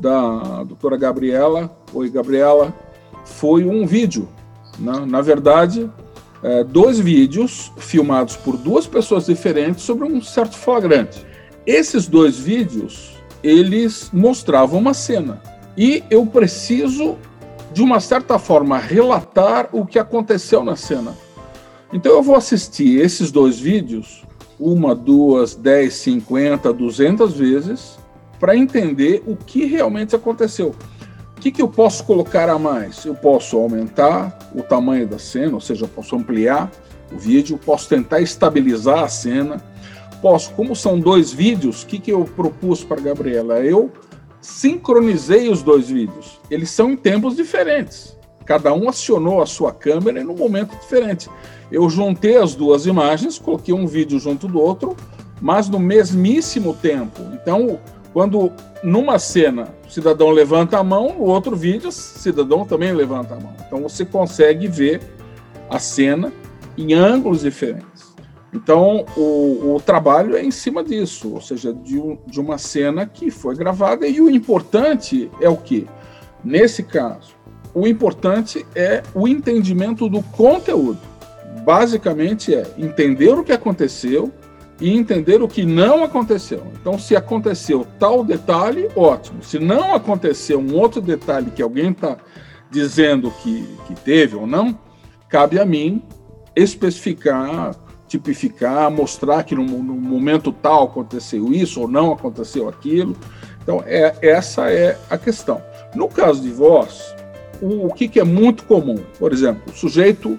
da 0.00 0.64
doutora 0.64 0.96
Gabriela, 0.96 1.70
oi 1.92 2.10
Gabriela, 2.10 2.74
foi 3.24 3.64
um 3.64 3.86
vídeo. 3.86 4.28
Né? 4.78 5.04
Na 5.06 5.20
verdade, 5.20 5.90
é, 6.42 6.64
dois 6.64 6.98
vídeos 6.98 7.72
filmados 7.78 8.36
por 8.36 8.56
duas 8.56 8.86
pessoas 8.86 9.26
diferentes 9.26 9.82
sobre 9.82 10.06
um 10.06 10.20
certo 10.20 10.56
flagrante. 10.56 11.24
Esses 11.66 12.08
dois 12.08 12.38
vídeos, 12.38 13.21
eles 13.42 14.10
mostravam 14.12 14.78
uma 14.78 14.94
cena. 14.94 15.42
E 15.76 16.04
eu 16.10 16.24
preciso, 16.26 17.16
de 17.72 17.82
uma 17.82 18.00
certa 18.00 18.38
forma, 18.38 18.78
relatar 18.78 19.68
o 19.72 19.86
que 19.86 19.98
aconteceu 19.98 20.62
na 20.62 20.76
cena. 20.76 21.14
Então 21.92 22.12
eu 22.12 22.22
vou 22.22 22.36
assistir 22.36 23.00
esses 23.00 23.30
dois 23.30 23.58
vídeos 23.58 24.22
uma, 24.58 24.94
duas, 24.94 25.54
dez, 25.56 25.94
cinquenta, 25.94 26.72
duzentas 26.72 27.32
vezes 27.32 27.98
para 28.38 28.56
entender 28.56 29.22
o 29.26 29.34
que 29.34 29.64
realmente 29.64 30.14
aconteceu. 30.14 30.74
O 31.36 31.40
que, 31.40 31.50
que 31.50 31.60
eu 31.60 31.68
posso 31.68 32.04
colocar 32.04 32.48
a 32.48 32.58
mais? 32.58 33.04
Eu 33.04 33.14
posso 33.14 33.56
aumentar 33.56 34.38
o 34.54 34.62
tamanho 34.62 35.08
da 35.08 35.18
cena, 35.18 35.54
ou 35.54 35.60
seja, 35.60 35.84
eu 35.84 35.88
posso 35.88 36.14
ampliar 36.14 36.70
o 37.12 37.18
vídeo, 37.18 37.58
posso 37.58 37.88
tentar 37.88 38.20
estabilizar 38.20 39.02
a 39.02 39.08
cena, 39.08 39.60
posso, 40.22 40.52
como 40.52 40.74
são 40.76 40.98
dois 40.98 41.32
vídeos, 41.32 41.82
o 41.82 41.86
que, 41.86 41.98
que 41.98 42.12
eu 42.12 42.24
propus 42.24 42.84
para 42.84 43.00
Gabriela? 43.00 43.58
Eu 43.58 43.90
sincronizei 44.40 45.50
os 45.50 45.62
dois 45.62 45.88
vídeos. 45.88 46.40
Eles 46.48 46.70
são 46.70 46.92
em 46.92 46.96
tempos 46.96 47.36
diferentes. 47.36 48.16
Cada 48.46 48.72
um 48.72 48.88
acionou 48.88 49.42
a 49.42 49.46
sua 49.46 49.72
câmera 49.72 50.20
em 50.20 50.26
um 50.26 50.36
momento 50.36 50.78
diferente. 50.78 51.28
Eu 51.70 51.88
juntei 51.90 52.36
as 52.36 52.54
duas 52.54 52.86
imagens, 52.86 53.38
coloquei 53.38 53.74
um 53.74 53.86
vídeo 53.86 54.18
junto 54.18 54.48
do 54.48 54.60
outro, 54.60 54.96
mas 55.40 55.68
no 55.68 55.78
mesmíssimo 55.78 56.74
tempo. 56.74 57.20
Então, 57.34 57.78
quando 58.12 58.52
numa 58.82 59.18
cena 59.18 59.68
o 59.86 59.90
cidadão 59.90 60.30
levanta 60.30 60.78
a 60.78 60.84
mão, 60.84 61.14
no 61.14 61.24
outro 61.24 61.56
vídeo 61.56 61.88
o 61.88 61.92
cidadão 61.92 62.64
também 62.64 62.92
levanta 62.92 63.34
a 63.34 63.40
mão. 63.40 63.54
Então 63.66 63.80
você 63.82 64.04
consegue 64.04 64.68
ver 64.68 65.00
a 65.70 65.78
cena 65.78 66.32
em 66.76 66.92
ângulos 66.92 67.42
diferentes. 67.42 67.91
Então 68.52 69.06
o, 69.16 69.74
o 69.74 69.80
trabalho 69.80 70.36
é 70.36 70.44
em 70.44 70.50
cima 70.50 70.84
disso, 70.84 71.32
ou 71.34 71.40
seja, 71.40 71.72
de, 71.72 71.98
um, 71.98 72.18
de 72.26 72.38
uma 72.38 72.58
cena 72.58 73.06
que 73.06 73.30
foi 73.30 73.56
gravada. 73.56 74.06
E 74.06 74.20
o 74.20 74.30
importante 74.30 75.30
é 75.40 75.48
o 75.48 75.56
que? 75.56 75.86
Nesse 76.44 76.82
caso, 76.82 77.34
o 77.74 77.86
importante 77.86 78.66
é 78.74 79.02
o 79.14 79.26
entendimento 79.26 80.08
do 80.08 80.22
conteúdo. 80.22 81.00
Basicamente 81.64 82.54
é 82.54 82.66
entender 82.76 83.32
o 83.32 83.44
que 83.44 83.52
aconteceu 83.52 84.30
e 84.80 84.90
entender 84.90 85.40
o 85.40 85.48
que 85.48 85.64
não 85.64 86.02
aconteceu. 86.02 86.62
Então, 86.80 86.98
se 86.98 87.14
aconteceu 87.14 87.86
tal 87.98 88.24
detalhe, 88.24 88.88
ótimo. 88.96 89.42
Se 89.42 89.58
não 89.58 89.94
aconteceu 89.94 90.58
um 90.58 90.74
outro 90.74 91.00
detalhe 91.00 91.52
que 91.52 91.62
alguém 91.62 91.90
está 91.90 92.16
dizendo 92.68 93.30
que, 93.42 93.64
que 93.86 93.94
teve 93.94 94.34
ou 94.34 94.46
não, 94.46 94.76
cabe 95.28 95.60
a 95.60 95.64
mim 95.64 96.02
especificar, 96.56 97.76
tipificar, 98.12 98.90
mostrar 98.90 99.42
que 99.42 99.54
no, 99.54 99.64
no 99.64 99.94
momento 99.94 100.52
tal 100.52 100.84
aconteceu 100.84 101.52
isso 101.52 101.80
ou 101.80 101.88
não 101.88 102.12
aconteceu 102.12 102.68
aquilo. 102.68 103.16
Então, 103.62 103.82
é, 103.86 104.14
essa 104.20 104.70
é 104.70 104.98
a 105.08 105.16
questão. 105.16 105.62
No 105.94 106.08
caso 106.08 106.42
de 106.42 106.50
voz, 106.50 107.14
o, 107.60 107.86
o 107.86 107.94
que, 107.94 108.08
que 108.08 108.20
é 108.20 108.24
muito 108.24 108.64
comum? 108.64 108.98
Por 109.18 109.32
exemplo, 109.32 109.62
o 109.72 109.76
sujeito 109.76 110.36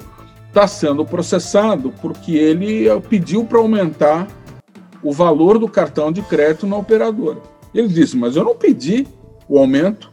está 0.47 0.67
sendo 0.67 1.03
processado 1.03 1.91
porque 1.99 2.33
ele 2.33 2.87
pediu 3.09 3.43
para 3.43 3.57
aumentar 3.57 4.27
o 5.01 5.11
valor 5.11 5.57
do 5.57 5.67
cartão 5.67 6.11
de 6.11 6.21
crédito 6.21 6.67
na 6.67 6.77
operadora. 6.77 7.39
Ele 7.73 7.87
disse, 7.87 8.15
mas 8.15 8.35
eu 8.35 8.43
não 8.43 8.55
pedi 8.55 9.07
o 9.49 9.57
aumento. 9.57 10.11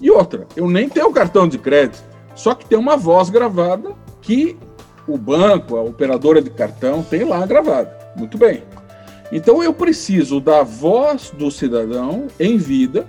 E 0.00 0.10
outra, 0.10 0.46
eu 0.56 0.68
nem 0.68 0.88
tenho 0.88 1.12
cartão 1.12 1.46
de 1.46 1.58
crédito, 1.58 2.02
só 2.34 2.54
que 2.54 2.64
tem 2.64 2.78
uma 2.78 2.96
voz 2.96 3.28
gravada 3.28 3.92
que 4.22 4.56
o 5.06 5.18
banco, 5.18 5.76
a 5.76 5.82
operadora 5.82 6.40
de 6.40 6.50
cartão, 6.50 7.02
tem 7.02 7.24
lá 7.24 7.44
gravada. 7.46 7.96
Muito 8.16 8.38
bem. 8.38 8.62
Então 9.32 9.62
eu 9.62 9.72
preciso 9.72 10.40
da 10.40 10.62
voz 10.62 11.30
do 11.30 11.50
cidadão 11.50 12.28
em 12.38 12.56
vida 12.56 13.06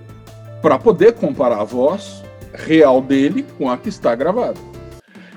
para 0.62 0.80
poder 0.80 1.14
comparar 1.14 1.62
a 1.62 1.64
voz 1.64 2.24
real 2.54 3.02
dele 3.02 3.46
com 3.58 3.70
a 3.70 3.78
que 3.78 3.90
está 3.90 4.16
gravada. 4.16 4.60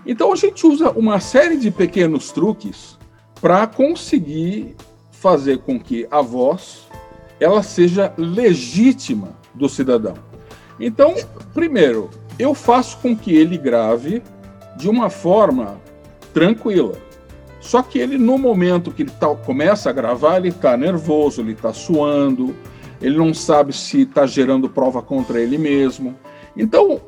Então 0.07 0.33
a 0.33 0.37
gente 0.37 0.67
usa 0.67 0.91
uma 0.91 1.21
série 1.21 1.57
de 1.57 1.71
pequenos 1.71 2.33
truques 2.33 2.99
para 3.41 3.67
conseguir 3.67 4.75
fazer 5.11 5.59
com 5.59 5.79
que 5.79 6.07
a 6.11 6.23
voz 6.23 6.89
ela 7.41 7.63
seja 7.63 8.13
legítima 8.17 9.37
do 9.55 9.69
cidadão. 9.69 10.15
Então, 10.81 11.15
primeiro, 11.53 12.09
eu 12.39 12.55
faço 12.55 12.99
com 12.99 13.17
que 13.17 13.35
ele 13.35 13.59
grave 13.59 14.23
de 14.77 14.89
uma 14.89 15.11
forma 15.11 15.81
tranquila. 16.33 16.95
Só 17.61 17.83
que 17.83 17.99
ele, 17.99 18.17
no 18.17 18.39
momento 18.39 18.91
que 18.91 19.03
ele 19.03 19.11
tá, 19.11 19.29
começa 19.35 19.91
a 19.91 19.93
gravar, 19.93 20.39
ele 20.39 20.49
está 20.49 20.77
nervoso, 20.77 21.41
ele 21.41 21.53
está 21.53 21.73
suando, 21.73 22.55
ele 23.01 23.17
não 23.17 23.35
sabe 23.35 23.73
se 23.73 24.03
está 24.03 24.27
gerando 24.27 24.69
prova 24.69 25.03
contra 25.03 25.41
ele 25.41 25.59
mesmo. 25.59 26.15
Então, 26.57 27.01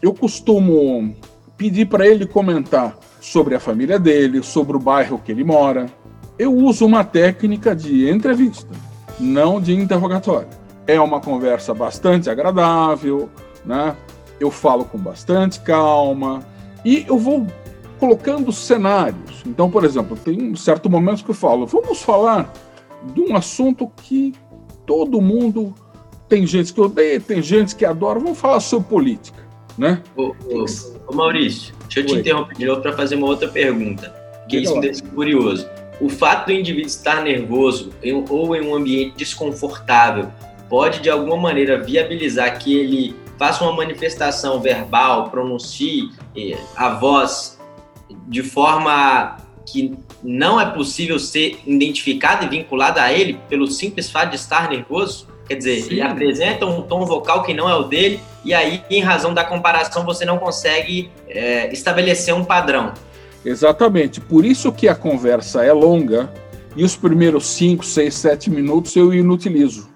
eu 0.00 0.14
costumo 0.14 1.14
pedir 1.56 1.86
para 1.86 2.06
ele 2.06 2.26
comentar 2.26 2.96
sobre 3.20 3.54
a 3.54 3.60
família 3.60 3.98
dele, 3.98 4.42
sobre 4.42 4.76
o 4.76 4.80
bairro 4.80 5.20
que 5.24 5.32
ele 5.32 5.44
mora. 5.44 5.86
Eu 6.38 6.54
uso 6.54 6.84
uma 6.84 7.02
técnica 7.02 7.74
de 7.74 8.08
entrevista, 8.08 8.68
não 9.18 9.60
de 9.60 9.74
interrogatório. 9.74 10.48
É 10.86 11.00
uma 11.00 11.20
conversa 11.20 11.74
bastante 11.74 12.30
agradável, 12.30 13.28
né? 13.64 13.96
Eu 14.38 14.50
falo 14.50 14.84
com 14.84 14.98
bastante 14.98 15.60
calma 15.60 16.46
e 16.84 17.04
eu 17.08 17.18
vou 17.18 17.46
colocando 17.98 18.52
cenários. 18.52 19.42
Então, 19.46 19.70
por 19.70 19.84
exemplo, 19.84 20.16
tem 20.16 20.50
um 20.52 20.56
certo 20.56 20.88
momento 20.88 21.24
que 21.24 21.30
eu 21.30 21.34
falo, 21.34 21.66
vamos 21.66 22.02
falar 22.02 22.52
de 23.14 23.20
um 23.20 23.36
assunto 23.36 23.90
que 24.02 24.34
todo 24.84 25.20
mundo 25.20 25.74
tem 26.28 26.46
gente 26.46 26.72
que 26.72 26.80
odeia, 26.80 27.20
tem 27.20 27.42
gente 27.42 27.74
que 27.74 27.84
adora. 27.84 28.18
Vamos 28.18 28.38
falar 28.38 28.60
sobre 28.60 28.88
política, 28.88 29.38
né? 29.78 30.02
Ô, 30.16 30.34
ô, 30.48 30.64
ô 31.06 31.14
Maurício, 31.14 31.74
deixa 31.82 32.00
eu 32.00 32.06
te 32.06 32.12
Oi. 32.14 32.20
interromper 32.20 32.56
de 32.56 32.64
novo 32.64 32.80
para 32.80 32.92
fazer 32.92 33.16
uma 33.16 33.26
outra 33.26 33.48
pergunta, 33.48 34.14
que 34.48 34.58
isso 34.58 34.74
me 34.74 34.80
deixa 34.80 35.02
curioso. 35.02 35.68
O 36.00 36.08
fato 36.08 36.46
do 36.46 36.52
indivíduo 36.52 36.88
estar 36.88 37.22
nervoso 37.22 37.90
ou 38.28 38.54
em 38.54 38.66
um 38.66 38.74
ambiente 38.74 39.16
desconfortável 39.16 40.28
pode, 40.68 41.00
de 41.00 41.08
alguma 41.08 41.36
maneira, 41.36 41.82
viabilizar 41.82 42.58
que 42.58 42.76
ele 42.76 43.16
faça 43.38 43.64
uma 43.64 43.72
manifestação 43.72 44.60
verbal, 44.60 45.30
pronuncie 45.30 46.10
eh, 46.36 46.56
a 46.74 46.90
voz 46.90 47.55
de 48.28 48.42
forma 48.42 49.36
que 49.64 49.96
não 50.22 50.60
é 50.60 50.66
possível 50.66 51.18
ser 51.18 51.58
identificada 51.66 52.44
e 52.44 52.48
vinculada 52.48 53.02
a 53.02 53.12
ele 53.12 53.38
pelo 53.48 53.66
simples 53.66 54.10
fato 54.10 54.30
de 54.30 54.36
estar 54.36 54.70
nervoso? 54.70 55.28
Quer 55.46 55.56
dizer, 55.56 55.82
Sim. 55.82 55.92
ele 55.92 56.02
apresenta 56.02 56.66
um 56.66 56.82
tom 56.82 57.04
vocal 57.04 57.42
que 57.42 57.54
não 57.54 57.68
é 57.68 57.74
o 57.74 57.84
dele, 57.84 58.20
e 58.44 58.52
aí, 58.52 58.82
em 58.90 59.00
razão 59.00 59.32
da 59.32 59.44
comparação, 59.44 60.04
você 60.04 60.24
não 60.24 60.38
consegue 60.38 61.10
é, 61.28 61.72
estabelecer 61.72 62.34
um 62.34 62.44
padrão. 62.44 62.92
Exatamente. 63.44 64.20
Por 64.20 64.44
isso 64.44 64.72
que 64.72 64.88
a 64.88 64.94
conversa 64.94 65.64
é 65.64 65.72
longa 65.72 66.32
e 66.76 66.84
os 66.84 66.96
primeiros 66.96 67.46
5, 67.46 67.84
6, 67.84 68.14
7 68.14 68.50
minutos 68.50 68.94
eu 68.96 69.14
inutilizo. 69.14 69.88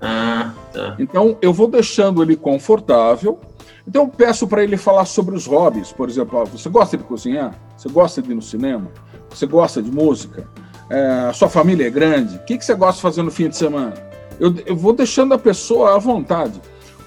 Ah, 0.00 0.52
tá. 0.72 0.96
Então 0.98 1.36
eu 1.40 1.52
vou 1.52 1.66
deixando 1.66 2.22
ele 2.22 2.36
confortável. 2.36 3.38
Então 3.86 4.02
eu 4.02 4.08
peço 4.08 4.46
para 4.46 4.62
ele 4.62 4.76
falar 4.76 5.04
sobre 5.04 5.34
os 5.34 5.46
hobbies, 5.46 5.92
por 5.92 6.08
exemplo, 6.08 6.44
você 6.46 6.68
gosta 6.68 6.96
de 6.96 7.04
cozinhar? 7.04 7.54
Você 7.76 7.88
gosta 7.88 8.20
de 8.22 8.30
ir 8.30 8.34
no 8.34 8.42
cinema? 8.42 8.90
Você 9.28 9.46
gosta 9.46 9.82
de 9.82 9.90
música? 9.90 10.46
É, 10.88 11.32
sua 11.32 11.48
família 11.48 11.86
é 11.86 11.90
grande? 11.90 12.36
O 12.36 12.44
que, 12.44 12.58
que 12.58 12.64
você 12.64 12.74
gosta 12.74 12.96
de 12.96 13.02
fazer 13.02 13.22
no 13.22 13.30
fim 13.30 13.48
de 13.48 13.56
semana? 13.56 13.94
Eu, 14.38 14.54
eu 14.66 14.76
vou 14.76 14.92
deixando 14.92 15.34
a 15.34 15.38
pessoa 15.38 15.94
à 15.94 15.98
vontade. 15.98 16.60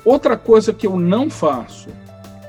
Outra 0.05 0.37
coisa 0.37 0.73
que 0.73 0.87
eu 0.87 0.97
não 0.97 1.29
faço 1.29 1.89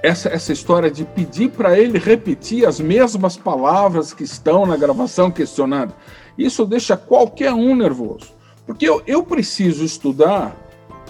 essa, 0.04 0.28
essa 0.28 0.52
história 0.52 0.90
de 0.90 1.02
pedir 1.02 1.50
para 1.50 1.78
ele 1.78 1.98
repetir 1.98 2.66
as 2.66 2.78
mesmas 2.78 3.38
palavras 3.38 4.12
que 4.12 4.22
estão 4.22 4.66
na 4.66 4.76
gravação 4.76 5.30
questionada. 5.30 5.94
Isso 6.36 6.66
deixa 6.66 6.94
qualquer 6.94 7.54
um 7.54 7.74
nervoso. 7.74 8.34
Porque 8.66 8.86
eu, 8.86 9.02
eu 9.06 9.22
preciso 9.22 9.82
estudar 9.82 10.54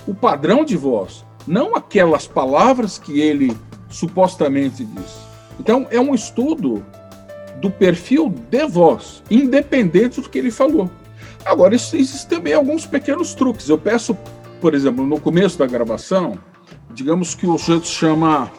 o 0.06 0.14
padrão 0.14 0.64
de 0.64 0.76
voz, 0.76 1.24
não 1.46 1.74
aquelas 1.74 2.26
palavras 2.26 2.98
que 2.98 3.20
ele 3.20 3.56
supostamente 3.88 4.84
disse. 4.84 5.24
Então, 5.58 5.86
é 5.90 6.00
um 6.00 6.14
estudo 6.14 6.84
do 7.60 7.70
perfil 7.70 8.28
de 8.28 8.66
voz, 8.66 9.22
independente 9.30 10.20
do 10.20 10.28
que 10.28 10.38
ele 10.38 10.50
falou. 10.50 10.90
Agora, 11.44 11.74
existem 11.74 12.28
também 12.28 12.54
alguns 12.54 12.86
pequenos 12.86 13.34
truques. 13.34 13.68
Eu 13.68 13.78
peço, 13.78 14.16
por 14.60 14.74
exemplo, 14.74 15.06
no 15.06 15.20
começo 15.20 15.58
da 15.58 15.66
gravação, 15.66 16.38
digamos 16.92 17.34
que 17.34 17.46
o 17.46 17.58
sujeito 17.58 17.86
chama 17.86 18.50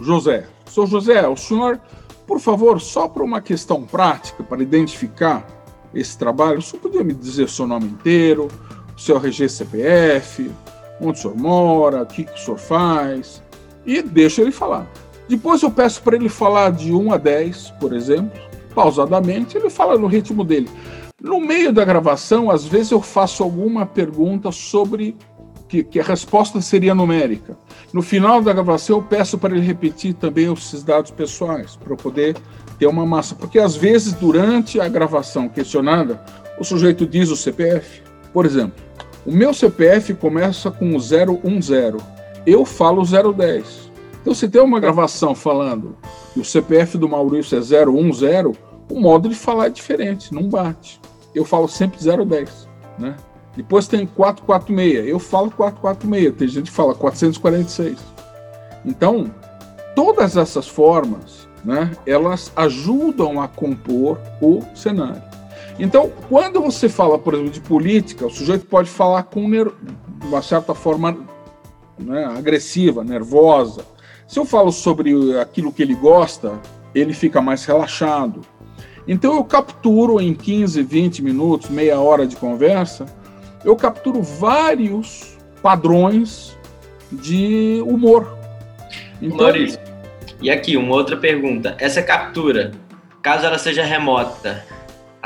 José. 0.00 0.46
Sou 0.66 0.86
José, 0.86 1.26
o 1.26 1.36
senhor, 1.36 1.80
por 2.26 2.38
favor, 2.38 2.80
só 2.80 3.08
para 3.08 3.24
uma 3.24 3.40
questão 3.40 3.84
prática, 3.84 4.42
para 4.42 4.62
identificar 4.62 5.46
esse 5.94 6.18
trabalho, 6.18 6.58
o 6.58 6.62
senhor 6.62 6.82
podia 6.82 7.02
me 7.02 7.14
dizer 7.14 7.48
seu 7.48 7.66
nome 7.66 7.86
inteiro, 7.86 8.48
seu 8.96 9.16
RG 9.16 9.48
CPF, 9.48 10.50
onde 11.00 11.18
o 11.18 11.22
senhor 11.22 11.36
mora, 11.36 12.02
o 12.02 12.06
que, 12.06 12.24
que 12.24 12.34
o 12.34 12.38
senhor 12.38 12.58
faz, 12.58 13.42
e 13.84 14.02
deixa 14.02 14.42
ele 14.42 14.52
falar. 14.52 14.86
Depois 15.28 15.62
eu 15.62 15.70
peço 15.70 16.02
para 16.02 16.16
ele 16.16 16.28
falar 16.28 16.72
de 16.72 16.92
1 16.92 17.12
a 17.12 17.16
10, 17.16 17.70
por 17.80 17.92
exemplo, 17.92 18.40
pausadamente, 18.74 19.56
ele 19.56 19.70
fala 19.70 19.98
no 19.98 20.06
ritmo 20.06 20.44
dele. 20.44 20.68
No 21.20 21.40
meio 21.40 21.72
da 21.72 21.84
gravação, 21.84 22.50
às 22.50 22.64
vezes 22.64 22.92
eu 22.92 23.00
faço 23.00 23.42
alguma 23.42 23.86
pergunta 23.86 24.52
sobre 24.52 25.16
que, 25.66 25.82
que, 25.82 25.98
a 25.98 26.04
resposta 26.04 26.60
seria 26.60 26.94
numérica. 26.94 27.56
No 27.92 28.02
final 28.02 28.40
da 28.40 28.52
gravação, 28.52 28.98
eu 28.98 29.02
peço 29.02 29.38
para 29.38 29.56
ele 29.56 29.66
repetir 29.66 30.14
também 30.14 30.52
esses 30.52 30.84
dados 30.84 31.10
pessoais, 31.10 31.74
para 31.74 31.92
eu 31.92 31.96
poder 31.96 32.36
ter 32.78 32.86
uma 32.86 33.04
massa. 33.04 33.34
Porque 33.34 33.58
às 33.58 33.74
vezes, 33.74 34.12
durante 34.12 34.78
a 34.80 34.88
gravação 34.88 35.48
questionada, 35.48 36.22
o 36.58 36.64
sujeito 36.64 37.06
diz 37.06 37.30
o 37.30 37.36
CPF. 37.36 38.02
Por 38.32 38.46
exemplo, 38.46 38.84
o 39.26 39.32
meu 39.32 39.52
CPF 39.52 40.14
começa 40.14 40.70
com 40.70 40.90
010, 40.92 42.02
eu 42.46 42.64
falo 42.64 43.02
010. 43.02 43.90
Então, 44.22 44.32
se 44.32 44.48
tem 44.48 44.62
uma 44.62 44.78
gravação 44.78 45.34
falando 45.34 45.96
que 46.32 46.40
o 46.40 46.44
CPF 46.44 46.96
do 46.96 47.08
Maurício 47.08 47.58
é 47.58 47.60
010, 47.60 48.56
o 48.88 49.00
modo 49.00 49.28
de 49.28 49.34
falar 49.34 49.66
é 49.66 49.70
diferente, 49.70 50.32
não 50.32 50.48
bate. 50.48 51.00
Eu 51.34 51.44
falo 51.44 51.66
sempre 51.68 51.98
010, 51.98 52.68
né? 52.98 53.16
Depois 53.56 53.88
tem 53.88 54.06
446. 54.06 55.08
Eu 55.08 55.18
falo 55.18 55.50
446. 55.50 56.36
Tem 56.36 56.48
gente 56.48 56.70
que 56.70 56.76
fala 56.76 56.94
446. 56.94 57.98
Então, 58.84 59.30
todas 59.94 60.36
essas 60.36 60.68
formas, 60.68 61.48
né, 61.64 61.90
elas 62.06 62.52
ajudam 62.54 63.40
a 63.40 63.48
compor 63.48 64.18
o 64.40 64.62
cenário. 64.74 65.22
Então, 65.78 66.10
quando 66.28 66.60
você 66.60 66.88
fala, 66.88 67.18
por 67.18 67.34
exemplo, 67.34 67.52
de 67.52 67.60
política, 67.60 68.26
o 68.26 68.30
sujeito 68.30 68.66
pode 68.66 68.88
falar 68.88 69.24
com 69.24 69.44
uma 70.24 70.42
certa 70.42 70.74
forma 70.74 71.18
né, 71.98 72.24
agressiva, 72.24 73.04
nervosa. 73.04 73.84
Se 74.26 74.38
eu 74.38 74.44
falo 74.44 74.72
sobre 74.72 75.38
aquilo 75.38 75.72
que 75.72 75.82
ele 75.82 75.94
gosta, 75.94 76.58
ele 76.94 77.12
fica 77.12 77.42
mais 77.42 77.64
relaxado. 77.64 78.40
Então, 79.06 79.36
eu 79.36 79.44
capturo 79.44 80.20
em 80.20 80.34
15, 80.34 80.82
20 80.82 81.22
minutos, 81.22 81.68
meia 81.68 82.00
hora 82.00 82.26
de 82.26 82.36
conversa, 82.36 83.06
eu 83.64 83.76
capturo 83.76 84.22
vários 84.22 85.36
padrões 85.62 86.56
de 87.12 87.82
humor. 87.86 88.36
Então, 89.20 89.38
Maurício, 89.38 89.78
e 90.40 90.50
aqui 90.50 90.76
uma 90.76 90.94
outra 90.94 91.16
pergunta. 91.16 91.76
Essa 91.78 92.02
captura, 92.02 92.72
caso 93.22 93.46
ela 93.46 93.58
seja 93.58 93.84
remota, 93.84 94.64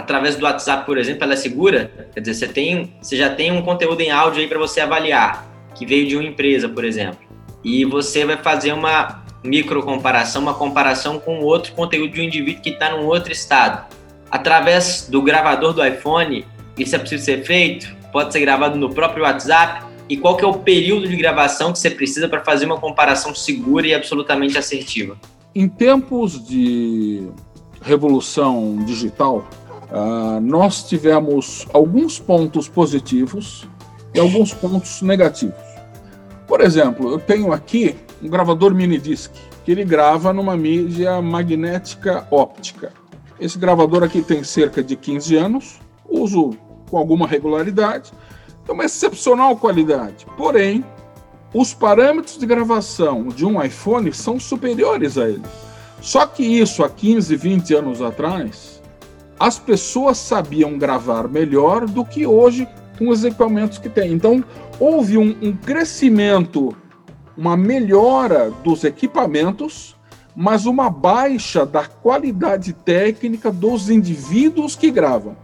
através 0.00 0.36
do 0.36 0.44
WhatsApp, 0.44 0.84
por 0.86 0.98
exemplo, 0.98 1.24
ela 1.24 1.34
é 1.34 1.36
segura? 1.36 1.90
Quer 2.12 2.20
dizer, 2.20 2.34
você, 2.34 2.48
tem, 2.52 2.92
você 3.00 3.16
já 3.16 3.30
tem 3.30 3.52
um 3.52 3.62
conteúdo 3.62 4.00
em 4.00 4.10
áudio 4.10 4.40
aí 4.40 4.48
para 4.48 4.58
você 4.58 4.80
avaliar, 4.80 5.46
que 5.74 5.86
veio 5.86 6.08
de 6.08 6.16
uma 6.16 6.24
empresa, 6.24 6.68
por 6.68 6.84
exemplo, 6.84 7.20
e 7.64 7.84
você 7.84 8.24
vai 8.24 8.36
fazer 8.36 8.72
uma 8.72 9.22
micro 9.42 9.82
comparação, 9.82 10.42
uma 10.42 10.54
comparação 10.54 11.18
com 11.18 11.40
outro 11.40 11.72
conteúdo 11.72 12.12
de 12.12 12.20
um 12.20 12.24
indivíduo 12.24 12.62
que 12.62 12.70
está 12.70 12.90
num 12.90 13.06
outro 13.06 13.32
estado. 13.32 13.86
Através 14.30 15.08
do 15.10 15.22
gravador 15.22 15.72
do 15.72 15.84
iPhone, 15.84 16.46
isso 16.78 16.94
é 16.94 16.98
possível 16.98 17.24
ser 17.24 17.44
feito? 17.44 18.00
pode 18.10 18.32
ser 18.32 18.40
gravado 18.40 18.78
no 18.78 18.90
próprio 18.90 19.24
WhatsApp? 19.24 19.84
E 20.08 20.16
qual 20.16 20.36
que 20.36 20.44
é 20.44 20.48
o 20.48 20.54
período 20.54 21.08
de 21.08 21.16
gravação 21.16 21.72
que 21.72 21.78
você 21.78 21.90
precisa 21.90 22.28
para 22.28 22.40
fazer 22.40 22.66
uma 22.66 22.78
comparação 22.78 23.34
segura 23.34 23.86
e 23.86 23.94
absolutamente 23.94 24.58
assertiva? 24.58 25.16
Em 25.54 25.68
tempos 25.68 26.44
de 26.44 27.28
revolução 27.80 28.84
digital, 28.84 29.48
uh, 29.92 30.40
nós 30.40 30.82
tivemos 30.84 31.66
alguns 31.72 32.18
pontos 32.18 32.68
positivos 32.68 33.68
e 34.14 34.20
alguns 34.20 34.52
pontos 34.52 35.02
negativos. 35.02 35.58
Por 36.46 36.60
exemplo, 36.60 37.12
eu 37.12 37.18
tenho 37.18 37.52
aqui 37.52 37.96
um 38.22 38.28
gravador 38.28 38.74
mini 38.74 38.98
disc 38.98 39.32
que 39.64 39.70
ele 39.70 39.84
grava 39.84 40.32
numa 40.32 40.56
mídia 40.56 41.20
magnética 41.22 42.26
óptica. 42.30 42.92
Esse 43.38 43.58
gravador 43.58 44.02
aqui 44.02 44.20
tem 44.20 44.42
cerca 44.42 44.82
de 44.82 44.96
15 44.96 45.36
anos, 45.36 45.80
uso 46.08 46.50
com 46.90 46.98
alguma 46.98 47.26
regularidade. 47.26 48.12
É 48.68 48.72
uma 48.72 48.84
excepcional 48.84 49.56
qualidade. 49.56 50.26
Porém, 50.36 50.84
os 51.52 51.74
parâmetros 51.74 52.38
de 52.38 52.46
gravação 52.46 53.28
de 53.28 53.44
um 53.44 53.62
iPhone 53.62 54.12
são 54.12 54.38
superiores 54.38 55.16
a 55.18 55.28
ele. 55.28 55.42
Só 56.00 56.26
que 56.26 56.42
isso 56.42 56.82
há 56.82 56.88
15, 56.88 57.34
20 57.36 57.74
anos 57.74 58.02
atrás, 58.02 58.79
as 59.40 59.58
pessoas 59.58 60.18
sabiam 60.18 60.76
gravar 60.76 61.26
melhor 61.26 61.86
do 61.86 62.04
que 62.04 62.26
hoje 62.26 62.68
com 62.98 63.08
os 63.08 63.24
equipamentos 63.24 63.78
que 63.78 63.88
tem. 63.88 64.12
Então, 64.12 64.44
houve 64.78 65.16
um, 65.16 65.34
um 65.40 65.56
crescimento, 65.56 66.76
uma 67.34 67.56
melhora 67.56 68.52
dos 68.62 68.84
equipamentos, 68.84 69.96
mas 70.36 70.66
uma 70.66 70.90
baixa 70.90 71.64
da 71.64 71.86
qualidade 71.86 72.74
técnica 72.74 73.50
dos 73.50 73.88
indivíduos 73.88 74.76
que 74.76 74.90
gravam. 74.90 75.34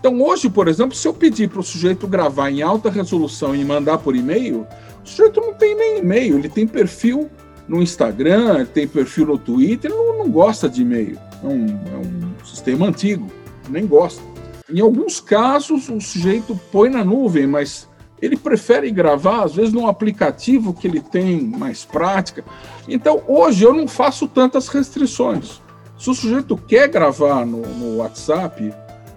Então, 0.00 0.20
hoje, 0.20 0.50
por 0.50 0.66
exemplo, 0.66 0.96
se 0.96 1.06
eu 1.06 1.14
pedir 1.14 1.48
para 1.48 1.60
o 1.60 1.64
sujeito 1.64 2.08
gravar 2.08 2.50
em 2.50 2.62
alta 2.62 2.90
resolução 2.90 3.54
e 3.54 3.64
mandar 3.64 3.98
por 3.98 4.16
e-mail, 4.16 4.66
o 5.04 5.08
sujeito 5.08 5.40
não 5.40 5.54
tem 5.54 5.76
nem 5.76 5.98
e-mail, 5.98 6.36
ele 6.36 6.48
tem 6.48 6.66
perfil 6.66 7.30
no 7.68 7.80
Instagram, 7.80 8.56
ele 8.56 8.66
tem 8.66 8.88
perfil 8.88 9.26
no 9.26 9.38
Twitter, 9.38 9.90
ele 9.90 10.00
não, 10.00 10.18
não 10.18 10.28
gosta 10.28 10.68
de 10.68 10.82
e-mail. 10.82 11.16
É 11.46 11.48
um, 11.48 11.66
é 11.66 11.96
um 12.06 12.44
sistema 12.44 12.88
antigo, 12.88 13.30
nem 13.68 13.86
gosta. 13.86 14.20
Em 14.68 14.80
alguns 14.80 15.20
casos, 15.20 15.88
o 15.88 16.00
sujeito 16.00 16.58
põe 16.72 16.90
na 16.90 17.04
nuvem, 17.04 17.46
mas 17.46 17.88
ele 18.20 18.36
prefere 18.36 18.90
gravar, 18.90 19.44
às 19.44 19.54
vezes, 19.54 19.72
num 19.72 19.86
aplicativo 19.86 20.74
que 20.74 20.88
ele 20.88 21.00
tem 21.00 21.40
mais 21.40 21.84
prática. 21.84 22.44
Então, 22.88 23.22
hoje 23.28 23.62
eu 23.62 23.72
não 23.72 23.86
faço 23.86 24.26
tantas 24.26 24.66
restrições. 24.66 25.62
Se 25.96 26.10
o 26.10 26.14
sujeito 26.14 26.56
quer 26.56 26.88
gravar 26.88 27.46
no, 27.46 27.62
no 27.62 27.98
WhatsApp, 27.98 28.74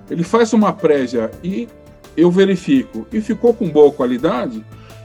ele 0.10 0.24
faz 0.24 0.54
uma 0.54 0.72
prévia 0.72 1.32
e 1.44 1.68
eu 2.16 2.30
verifico 2.30 3.08
e 3.12 3.20
ficou 3.22 3.54
com 3.54 3.70
boa 3.70 3.92
qualidade, 3.92 4.64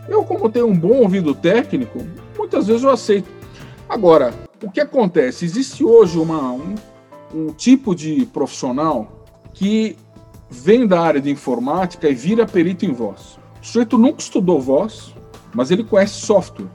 eu, 0.08 0.22
como 0.24 0.50
tenho 0.50 0.66
um 0.66 0.76
bom 0.76 1.00
ouvido 1.00 1.34
técnico, 1.34 2.04
muitas 2.36 2.66
vezes 2.66 2.82
eu 2.82 2.90
aceito. 2.90 3.28
Agora, 3.88 4.34
o 4.62 4.70
que 4.70 4.80
acontece? 4.80 5.44
Existe 5.44 5.84
hoje 5.84 6.18
uma, 6.18 6.52
um, 6.52 6.74
um 7.34 7.52
tipo 7.52 7.94
de 7.94 8.26
profissional 8.26 9.26
que 9.52 9.96
vem 10.48 10.86
da 10.86 11.00
área 11.00 11.20
de 11.20 11.30
informática 11.30 12.08
e 12.08 12.14
vira 12.14 12.46
perito 12.46 12.86
em 12.86 12.92
voz. 12.92 13.38
O 13.60 13.66
sujeito 13.66 13.98
nunca 13.98 14.20
estudou 14.20 14.60
voz, 14.60 15.14
mas 15.52 15.70
ele 15.70 15.84
conhece 15.84 16.14
software. 16.14 16.68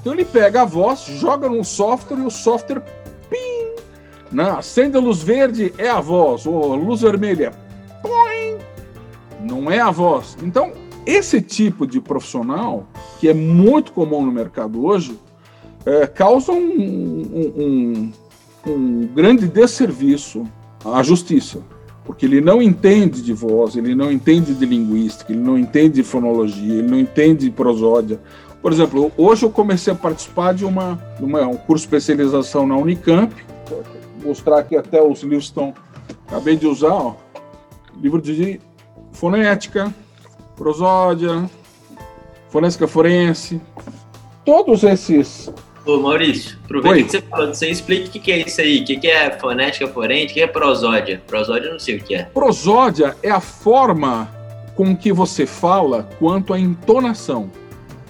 Então 0.00 0.12
ele 0.12 0.24
pega 0.24 0.62
a 0.62 0.64
voz, 0.64 1.00
joga 1.00 1.48
num 1.48 1.64
software 1.64 2.18
e 2.18 2.26
o 2.26 2.30
software 2.30 2.82
pim, 3.28 3.82
né? 4.30 4.50
acende 4.50 4.96
a 4.96 5.00
luz 5.00 5.22
verde 5.22 5.74
é 5.78 5.88
a 5.88 6.00
voz, 6.00 6.46
ou 6.46 6.74
luz 6.76 7.00
vermelha 7.00 7.66
não 9.46 9.70
é 9.70 9.80
a 9.80 9.90
voz. 9.90 10.36
Então, 10.42 10.72
esse 11.06 11.40
tipo 11.40 11.86
de 11.86 12.00
profissional, 12.00 12.86
que 13.18 13.28
é 13.28 13.34
muito 13.34 13.92
comum 13.92 14.24
no 14.24 14.32
mercado 14.32 14.84
hoje, 14.84 15.18
é, 15.84 16.06
causa 16.06 16.52
um, 16.52 16.58
um, 16.58 18.12
um 18.66 19.06
grande 19.06 19.46
desserviço 19.46 20.44
à 20.84 21.02
justiça, 21.02 21.60
porque 22.04 22.26
ele 22.26 22.40
não 22.40 22.60
entende 22.60 23.22
de 23.22 23.32
voz, 23.32 23.76
ele 23.76 23.94
não 23.94 24.10
entende 24.10 24.54
de 24.54 24.66
linguística, 24.66 25.32
ele 25.32 25.40
não 25.42 25.58
entende 25.58 25.94
de 25.94 26.02
fonologia, 26.02 26.74
ele 26.74 26.88
não 26.88 26.98
entende 26.98 27.46
de 27.46 27.50
prosódia. 27.50 28.20
Por 28.60 28.72
exemplo, 28.72 29.12
hoje 29.16 29.44
eu 29.44 29.50
comecei 29.50 29.92
a 29.92 29.96
participar 29.96 30.52
de 30.52 30.64
uma, 30.64 30.98
uma 31.20 31.46
um 31.46 31.56
curso 31.56 31.86
de 31.86 31.94
especialização 31.96 32.66
na 32.66 32.76
Unicamp. 32.76 33.32
Vou 34.18 34.30
mostrar 34.30 34.58
aqui 34.58 34.76
até 34.76 35.00
os 35.02 35.22
livros 35.22 35.44
estão. 35.44 35.72
Acabei 36.26 36.56
de 36.56 36.66
usar, 36.66 36.92
ó, 36.92 37.14
livro 38.00 38.20
de 38.20 38.60
fonética, 39.12 39.94
prosódia, 40.56 41.48
fonética 42.48 42.88
forense, 42.88 43.60
todos 44.44 44.82
esses. 44.82 45.52
Ô 45.86 46.00
Maurício, 46.00 46.58
aproveita 46.64 46.96
Oi. 46.96 47.04
que 47.04 47.10
você 47.12 47.22
falou 47.22 47.52
aí, 47.62 47.70
explica 47.70 48.08
o 48.08 48.10
que, 48.10 48.18
que 48.18 48.32
é 48.32 48.38
isso 48.38 48.60
aí, 48.60 48.80
o 48.80 48.84
que, 48.84 48.96
que 48.96 49.06
é 49.06 49.30
fonética 49.38 49.86
forense, 49.86 50.32
o 50.32 50.34
que 50.34 50.40
é 50.40 50.46
prosódia? 50.48 51.22
Prosódia 51.28 51.68
eu 51.68 51.72
não 51.74 51.78
sei 51.78 51.96
o 51.96 52.02
que 52.02 52.16
é. 52.16 52.24
Prosódia 52.24 53.16
é 53.22 53.30
a 53.30 53.38
forma 53.38 54.28
com 54.74 54.96
que 54.96 55.12
você 55.12 55.46
fala 55.46 56.08
quanto 56.18 56.52
à 56.52 56.58
entonação. 56.58 57.48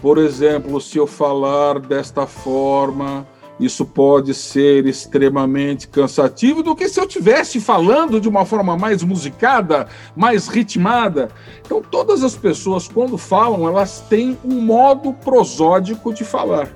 Por 0.01 0.17
exemplo, 0.17 0.81
se 0.81 0.97
eu 0.97 1.07
falar 1.07 1.79
desta 1.79 2.27
forma, 2.27 3.27
isso 3.61 3.85
pode 3.85 4.33
ser 4.33 4.87
extremamente 4.87 5.87
cansativo 5.87 6.63
do 6.63 6.75
que 6.75 6.89
se 6.89 6.99
eu 6.99 7.05
estivesse 7.05 7.61
falando 7.61 8.19
de 8.19 8.29
uma 8.29 8.47
forma 8.47 8.75
mais 8.75 9.03
musicada, 9.03 9.87
mais 10.17 10.49
ritmada. 10.49 11.29
Então, 11.61 11.83
todas 11.83 12.25
as 12.25 12.35
pessoas, 12.35 12.89
quando 12.89 13.19
falam, 13.19 13.69
elas 13.69 14.01
têm 14.09 14.39
um 14.43 14.63
modo 14.63 15.13
prosódico 15.13 16.15
de 16.15 16.25
falar. 16.25 16.71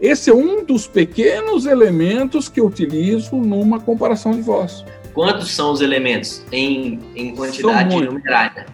Esse 0.00 0.30
é 0.30 0.34
um 0.34 0.64
dos 0.64 0.86
pequenos 0.86 1.66
elementos 1.66 2.48
que 2.48 2.60
eu 2.60 2.66
utilizo 2.66 3.36
numa 3.36 3.78
comparação 3.78 4.32
de 4.32 4.42
voz. 4.42 4.84
Quantos 5.12 5.52
são 5.52 5.72
os 5.72 5.80
elementos 5.80 6.44
em, 6.50 6.98
em 7.14 7.34
quantidade 7.34 7.94
numerária? 7.94 8.66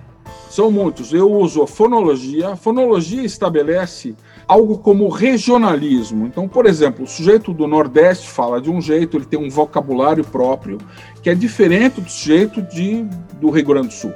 São 0.49 0.71
muitos. 0.71 1.13
Eu 1.13 1.31
uso 1.31 1.63
a 1.63 1.67
fonologia. 1.67 2.49
A 2.49 2.57
fonologia 2.57 3.23
estabelece 3.23 4.17
algo 4.49 4.79
como 4.79 5.09
regionalismo. 5.09 6.27
Então, 6.27 6.49
por 6.49 6.67
exemplo, 6.67 7.05
o 7.05 7.07
sujeito 7.07 7.53
do 7.53 7.69
Nordeste 7.69 8.27
fala 8.27 8.61
de 8.61 8.69
um 8.69 8.81
jeito, 8.81 9.17
ele 9.17 9.27
tem 9.27 9.39
um 9.39 9.49
vocabulário 9.49 10.25
próprio, 10.25 10.79
que 11.23 11.31
é 11.31 11.35
diferente 11.35 12.01
do 12.01 12.11
sujeito 12.11 12.61
de, 12.63 13.05
do 13.41 13.51
Rio 13.51 13.67
Grande 13.67 13.89
do 13.89 13.95
Sul. 13.95 14.13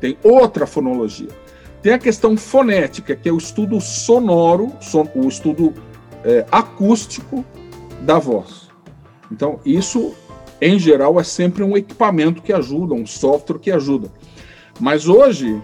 Tem 0.00 0.16
outra 0.22 0.66
fonologia. 0.66 1.30
Tem 1.82 1.94
a 1.94 1.98
questão 1.98 2.36
fonética, 2.36 3.16
que 3.16 3.28
é 3.28 3.32
o 3.32 3.38
estudo 3.38 3.80
sonoro, 3.80 4.72
son, 4.80 5.08
o 5.16 5.26
estudo 5.26 5.74
é, 6.24 6.44
acústico 6.50 7.44
da 8.02 8.18
voz. 8.18 8.68
Então, 9.30 9.60
isso, 9.64 10.14
em 10.60 10.78
geral, 10.78 11.18
é 11.18 11.24
sempre 11.24 11.62
um 11.62 11.76
equipamento 11.76 12.42
que 12.42 12.52
ajuda, 12.52 12.94
um 12.94 13.06
software 13.06 13.58
que 13.58 13.70
ajuda. 13.70 14.10
Mas 14.78 15.08
hoje, 15.08 15.60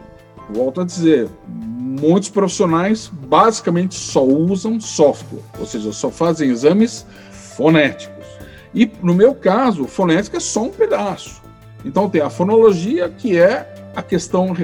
volto 0.51 0.81
a 0.81 0.85
dizer, 0.85 1.29
muitos 1.47 2.31
profissionais 2.31 3.11
basicamente 3.27 3.95
só 3.95 4.25
usam 4.25 4.81
software, 4.81 5.43
ou 5.59 5.67
seja, 5.67 5.93
só 5.93 6.11
fazem 6.11 6.51
exames 6.51 7.07
fonéticos. 7.31 8.27
E 8.75 8.91
no 9.03 9.15
meu 9.15 9.35
caso, 9.35 9.87
fonética 9.87 10.37
é 10.37 10.41
só 10.41 10.63
um 10.65 10.71
pedaço. 10.71 11.43
Então 11.85 12.09
tem 12.09 12.21
a 12.21 12.31
fonologia, 12.31 13.09
que 13.09 13.37
é 13.37 13.91
a 13.95 14.03
questão 14.03 14.55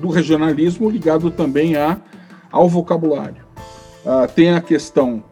do 0.00 0.08
regionalismo 0.08 0.90
ligado 0.90 1.30
também 1.30 1.76
a, 1.76 1.98
ao 2.50 2.68
vocabulário. 2.68 3.43
Uh, 4.04 4.30
tem 4.34 4.50
a 4.52 4.60
questão 4.60 5.24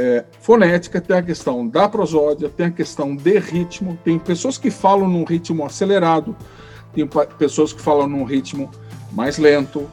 é, 0.00 0.24
fonética, 0.40 1.00
tem 1.00 1.16
a 1.16 1.22
questão 1.22 1.68
da 1.68 1.88
prosódia, 1.88 2.48
tem 2.48 2.66
a 2.66 2.70
questão 2.70 3.14
de 3.14 3.38
ritmo. 3.38 3.98
Tem 4.02 4.18
pessoas 4.18 4.56
que 4.56 4.70
falam 4.70 5.08
num 5.08 5.24
ritmo 5.24 5.64
acelerado, 5.64 6.34
tem 6.94 7.06
pessoas 7.38 7.72
que 7.72 7.80
falam 7.82 8.08
num 8.08 8.24
ritmo 8.24 8.70
mais 9.12 9.36
lento, 9.36 9.90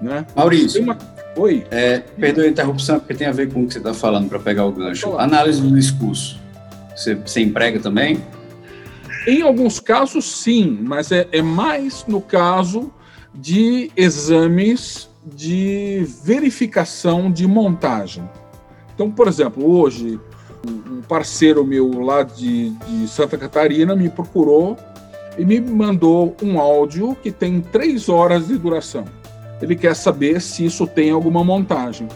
né? 0.00 0.26
Maurício, 0.34 0.82
uma... 0.82 0.96
Oi. 1.36 1.66
É, 1.70 1.98
perdoe 1.98 2.46
a 2.46 2.48
interrupção, 2.48 2.98
porque 2.98 3.14
tem 3.14 3.26
a 3.26 3.32
ver 3.32 3.52
com 3.52 3.62
o 3.62 3.66
que 3.66 3.74
você 3.74 3.78
está 3.78 3.92
falando 3.92 4.28
para 4.28 4.38
pegar 4.38 4.64
o 4.64 4.72
gancho. 4.72 5.18
Análise 5.18 5.60
do 5.60 5.74
discurso. 5.74 6.40
Você, 6.96 7.14
você 7.14 7.40
emprega 7.40 7.78
também? 7.78 8.22
Em 9.26 9.42
alguns 9.42 9.78
casos, 9.78 10.24
sim, 10.24 10.78
mas 10.82 11.12
é, 11.12 11.28
é 11.30 11.42
mais 11.42 12.04
no 12.08 12.20
caso 12.20 12.92
de 13.34 13.92
exames 13.94 15.09
de 15.24 16.06
verificação 16.24 17.30
de 17.30 17.46
montagem. 17.46 18.28
Então, 18.94 19.10
por 19.10 19.28
exemplo, 19.28 19.70
hoje, 19.70 20.18
um 20.66 21.02
parceiro 21.02 21.64
meu 21.64 22.00
lá 22.00 22.22
de, 22.22 22.70
de 22.70 23.08
Santa 23.08 23.36
Catarina 23.38 23.94
me 23.96 24.08
procurou 24.08 24.76
e 25.38 25.44
me 25.44 25.60
mandou 25.60 26.36
um 26.42 26.58
áudio 26.58 27.16
que 27.22 27.30
tem 27.30 27.60
três 27.60 28.08
horas 28.08 28.48
de 28.48 28.58
duração 28.58 29.04
ele 29.62 29.76
quer 29.76 29.94
saber 29.94 30.40
se 30.40 30.64
isso 30.64 30.86
tem 30.86 31.10
alguma 31.10 31.44
montagem. 31.44 32.08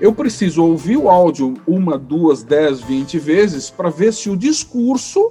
Eu 0.00 0.12
preciso 0.12 0.62
ouvir 0.62 0.96
o 0.96 1.08
áudio 1.08 1.54
uma, 1.66 1.98
duas, 1.98 2.42
dez, 2.42 2.80
vinte 2.80 3.18
vezes 3.18 3.70
para 3.70 3.88
ver 3.88 4.12
se 4.12 4.28
o 4.28 4.36
discurso 4.36 5.30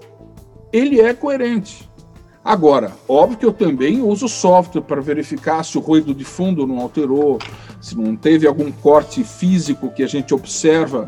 ele 0.74 1.00
é 1.00 1.14
coerente. 1.14 1.90
Agora, 2.46 2.92
óbvio 3.10 3.40
que 3.40 3.46
eu 3.48 3.52
também 3.52 4.04
uso 4.04 4.28
software 4.28 4.84
para 4.84 5.02
verificar 5.02 5.66
se 5.66 5.80
o 5.80 5.82
ruído 5.82 6.14
de 6.14 6.24
fundo 6.24 6.68
não 6.68 6.80
alterou, 6.80 7.40
se 7.82 7.98
não 7.98 8.16
teve 8.16 8.46
algum 8.46 8.72
corte 8.72 9.24
físico 9.24 9.90
que 9.90 10.04
a 10.04 10.08
gente 10.08 10.32
observa 10.32 11.08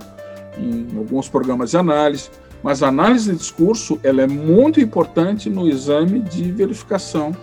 em 0.57 0.97
alguns 0.97 1.29
programas 1.29 1.69
de 1.69 1.77
análise. 1.77 2.31
Mas 2.63 2.81
a 2.81 2.87
análise 2.87 3.31
de 3.31 3.37
discurso 3.37 3.99
ela 4.01 4.23
é 4.23 4.27
muito 4.27 4.81
importante 4.81 5.47
no 5.47 5.67
exame 5.67 6.21
de 6.21 6.51
verificação 6.51 7.37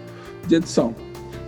de 0.45 0.57
edição. 0.57 0.93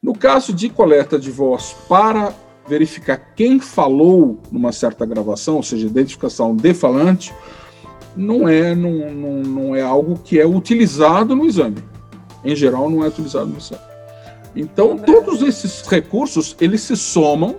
No 0.00 0.16
caso 0.16 0.52
de 0.52 0.68
coleta 0.68 1.18
de 1.18 1.32
voz 1.32 1.74
para 1.88 2.32
verificar 2.68 3.16
quem 3.34 3.58
falou 3.58 4.38
numa 4.52 4.70
certa 4.70 5.04
gravação, 5.04 5.56
ou 5.56 5.64
seja, 5.64 5.84
identificação 5.84 6.54
de 6.54 6.72
falante, 6.72 7.34
não 8.16 8.48
é, 8.48 8.72
não, 8.72 9.12
não, 9.12 9.42
não 9.42 9.74
é 9.74 9.82
algo 9.82 10.16
que 10.22 10.38
é 10.38 10.46
utilizado 10.46 11.34
no 11.34 11.44
exame. 11.44 11.95
Em 12.46 12.54
geral, 12.54 12.88
não 12.88 13.04
é 13.04 13.08
utilizado 13.08 13.46
no 13.46 13.58
exame. 13.58 13.82
Então, 14.54 14.96
todos 14.96 15.42
esses 15.42 15.82
recursos, 15.82 16.56
eles 16.60 16.80
se 16.80 16.96
somam 16.96 17.56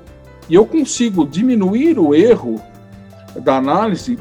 e 0.50 0.56
eu 0.56 0.65
consigo 0.65 1.26
diminuir 1.26 2.00
o 2.00 2.15
erro 2.15 2.60
da 3.36 3.58
análise, 3.58 4.17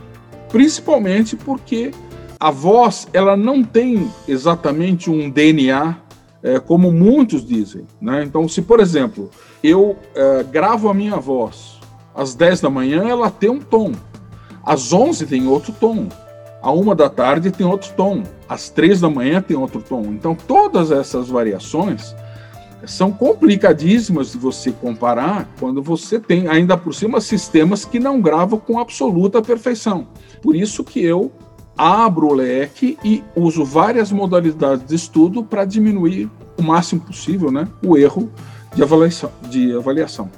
principalmente 0.49 1.37
porque 1.37 1.93
a 2.39 2.51
voz, 2.51 3.09
ela 3.13 3.37
não 3.37 3.63
tem 3.63 4.11
exatamente 4.29 5.11
um 5.11 5.31
DNA 5.31 5.97
é, 6.43 6.59
como 6.59 6.93
muitos 6.93 7.47
dizem. 7.47 7.87
Né? 8.01 8.25
Então, 8.25 8.49
se, 8.49 8.61
por 8.61 8.79
exemplo, 8.81 9.31
eu 9.63 9.97
é, 10.15 10.43
gravo 10.43 10.89
a 10.89 10.95
minha 10.95 11.17
voz 11.17 11.81
às 12.15 12.35
10 12.35 12.61
da 12.61 12.71
manhã, 12.71 13.09
ela 13.09 13.31
tem 13.31 13.51
um 13.51 13.61
tom. 13.61 13.93
Às 14.65 14.93
11 14.93 15.27
tem 15.27 15.47
outro 15.47 15.73
tom. 15.73 16.09
À 16.67 16.73
uma 16.73 16.97
da 16.97 17.09
tarde 17.09 17.53
tem 17.53 17.65
outro 17.65 17.93
tom. 17.97 18.25
Às 18.49 18.69
três 18.69 19.01
da 19.01 19.09
manhã 19.09 19.41
tem 19.41 19.57
outro 19.57 19.81
tom. 19.81 20.03
Então, 20.07 20.35
todas 20.35 20.91
essas 20.91 21.29
variações 21.29 22.13
são 22.85 23.13
complicadíssimas 23.13 24.33
de 24.33 24.39
você 24.39 24.73
comparar 24.73 25.49
quando 25.61 25.81
você 25.81 26.19
tem, 26.19 26.49
ainda 26.49 26.77
por 26.77 26.93
cima, 26.93 27.21
sistemas 27.21 27.85
que 27.85 28.01
não 28.01 28.21
gravam 28.21 28.59
com 28.59 28.81
absoluta 28.81 29.41
perfeição. 29.41 30.09
Por 30.43 30.57
isso 30.57 30.83
que 30.83 31.01
eu 31.01 31.31
abro 31.79 32.27
o 32.27 32.35
leque 32.35 32.99
e 33.05 33.23
uso 33.37 33.65
várias 33.65 34.11
modalidades 34.11 34.85
de 34.85 34.97
estudo 34.97 35.45
para 35.45 35.65
diminuir 35.65 36.29
o 36.59 36.65
máximo 36.65 37.01
possível 37.01 37.53
né, 37.53 37.69
o 37.81 37.97
erro 37.97 38.29
de 38.75 38.83
avaliação. 38.83 39.31
De 39.49 39.73
avaliação. 39.73 40.29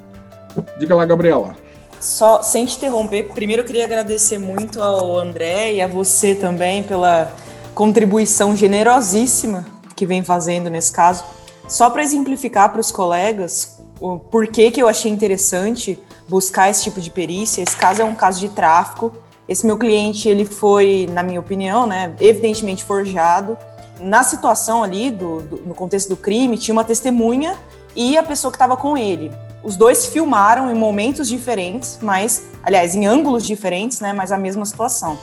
Diga 0.79 0.93
lá, 0.93 1.07
Gabriela. 1.07 1.55
Só, 1.99 2.41
sem 2.41 2.65
te 2.65 2.77
interromper, 2.77 3.29
primeiro 3.33 3.61
eu 3.61 3.65
queria 3.65 3.85
agradecer 3.85 4.37
muito 4.37 4.81
ao 4.81 5.17
André 5.17 5.73
e 5.73 5.81
a 5.81 5.87
você 5.87 6.33
também 6.33 6.81
pela 6.83 7.31
contribuição 7.75 8.55
generosíssima 8.55 9.65
que 9.95 10.05
vem 10.05 10.23
fazendo 10.23 10.69
nesse 10.69 10.91
caso. 10.91 11.23
Só 11.67 11.89
para 11.89 12.01
exemplificar 12.01 12.71
para 12.71 12.81
os 12.81 12.91
colegas 12.91 13.79
o 13.99 14.17
porquê 14.17 14.71
que 14.71 14.81
eu 14.81 14.87
achei 14.87 15.11
interessante 15.11 15.99
buscar 16.27 16.69
esse 16.69 16.83
tipo 16.83 17.01
de 17.01 17.11
perícia. 17.11 17.61
Esse 17.61 17.75
caso 17.75 18.01
é 18.01 18.05
um 18.05 18.15
caso 18.15 18.39
de 18.39 18.49
tráfico 18.49 19.13
esse 19.49 19.65
meu 19.65 19.79
cliente, 19.79 20.29
ele 20.29 20.45
foi, 20.45 21.09
na 21.11 21.23
minha 21.23 21.39
opinião, 21.39 21.87
né, 21.87 22.13
evidentemente 22.19 22.83
forjado. 22.83 23.57
Na 23.99 24.21
situação 24.21 24.83
ali, 24.83 25.09
do, 25.09 25.41
do 25.41 25.57
no 25.65 25.73
contexto 25.73 26.09
do 26.09 26.15
crime, 26.15 26.55
tinha 26.55 26.71
uma 26.71 26.83
testemunha 26.83 27.57
e 27.95 28.15
a 28.15 28.21
pessoa 28.21 28.51
que 28.51 28.57
estava 28.57 28.77
com 28.77 28.95
ele. 28.95 29.31
Os 29.63 29.75
dois 29.75 30.05
filmaram 30.05 30.71
em 30.71 30.73
momentos 30.73 31.27
diferentes, 31.27 31.99
mas, 32.01 32.43
aliás, 32.63 32.95
em 32.95 33.05
ângulos 33.05 33.45
diferentes, 33.45 33.99
né, 33.99 34.13
mas 34.13 34.31
a 34.31 34.37
mesma 34.37 34.65
situação. 34.65 35.17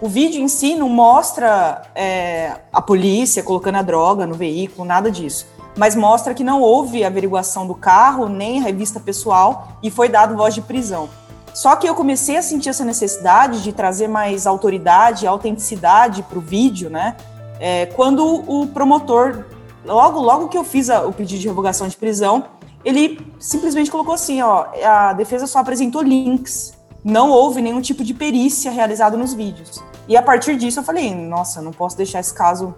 O 0.00 0.08
vídeo 0.08 0.42
em 0.42 0.48
si 0.48 0.74
não 0.74 0.88
mostra 0.88 1.82
é, 1.94 2.56
a 2.72 2.82
polícia 2.82 3.42
colocando 3.42 3.76
a 3.76 3.82
droga 3.82 4.26
no 4.26 4.34
veículo, 4.34 4.86
nada 4.86 5.10
disso. 5.10 5.46
Mas 5.76 5.94
mostra 5.94 6.34
que 6.34 6.44
não 6.44 6.60
houve 6.60 7.04
averiguação 7.04 7.66
do 7.66 7.74
carro, 7.74 8.28
nem 8.28 8.60
revista 8.60 8.98
pessoal, 8.98 9.68
e 9.82 9.90
foi 9.90 10.08
dado 10.08 10.36
voz 10.36 10.54
de 10.54 10.60
prisão. 10.60 11.08
Só 11.54 11.74
que 11.76 11.88
eu 11.88 11.94
comecei 11.94 12.36
a 12.36 12.42
sentir 12.42 12.68
essa 12.68 12.84
necessidade 12.84 13.62
de 13.62 13.72
trazer 13.72 14.08
mais 14.08 14.46
autoridade, 14.46 15.26
autenticidade 15.26 16.22
para 16.22 16.38
o 16.38 16.42
vídeo, 16.42 16.90
né? 16.90 17.16
É, 17.58 17.86
quando 17.86 18.44
o 18.46 18.66
promotor, 18.66 19.44
logo, 19.82 20.20
logo 20.20 20.48
que 20.48 20.58
eu 20.58 20.64
fiz 20.64 20.90
a, 20.90 21.06
o 21.06 21.12
pedido 21.12 21.40
de 21.40 21.48
revogação 21.48 21.88
de 21.88 21.96
prisão, 21.96 22.44
ele 22.86 23.18
simplesmente 23.40 23.90
colocou 23.90 24.14
assim, 24.14 24.40
ó, 24.40 24.66
a 24.84 25.12
defesa 25.12 25.44
só 25.44 25.58
apresentou 25.58 26.02
links, 26.02 26.72
não 27.02 27.30
houve 27.30 27.60
nenhum 27.60 27.80
tipo 27.80 28.04
de 28.04 28.14
perícia 28.14 28.70
realizado 28.70 29.18
nos 29.18 29.34
vídeos. 29.34 29.82
E 30.06 30.16
a 30.16 30.22
partir 30.22 30.56
disso 30.56 30.78
eu 30.78 30.84
falei, 30.84 31.12
nossa, 31.12 31.60
não 31.60 31.72
posso 31.72 31.96
deixar 31.96 32.20
esse 32.20 32.32
caso 32.32 32.72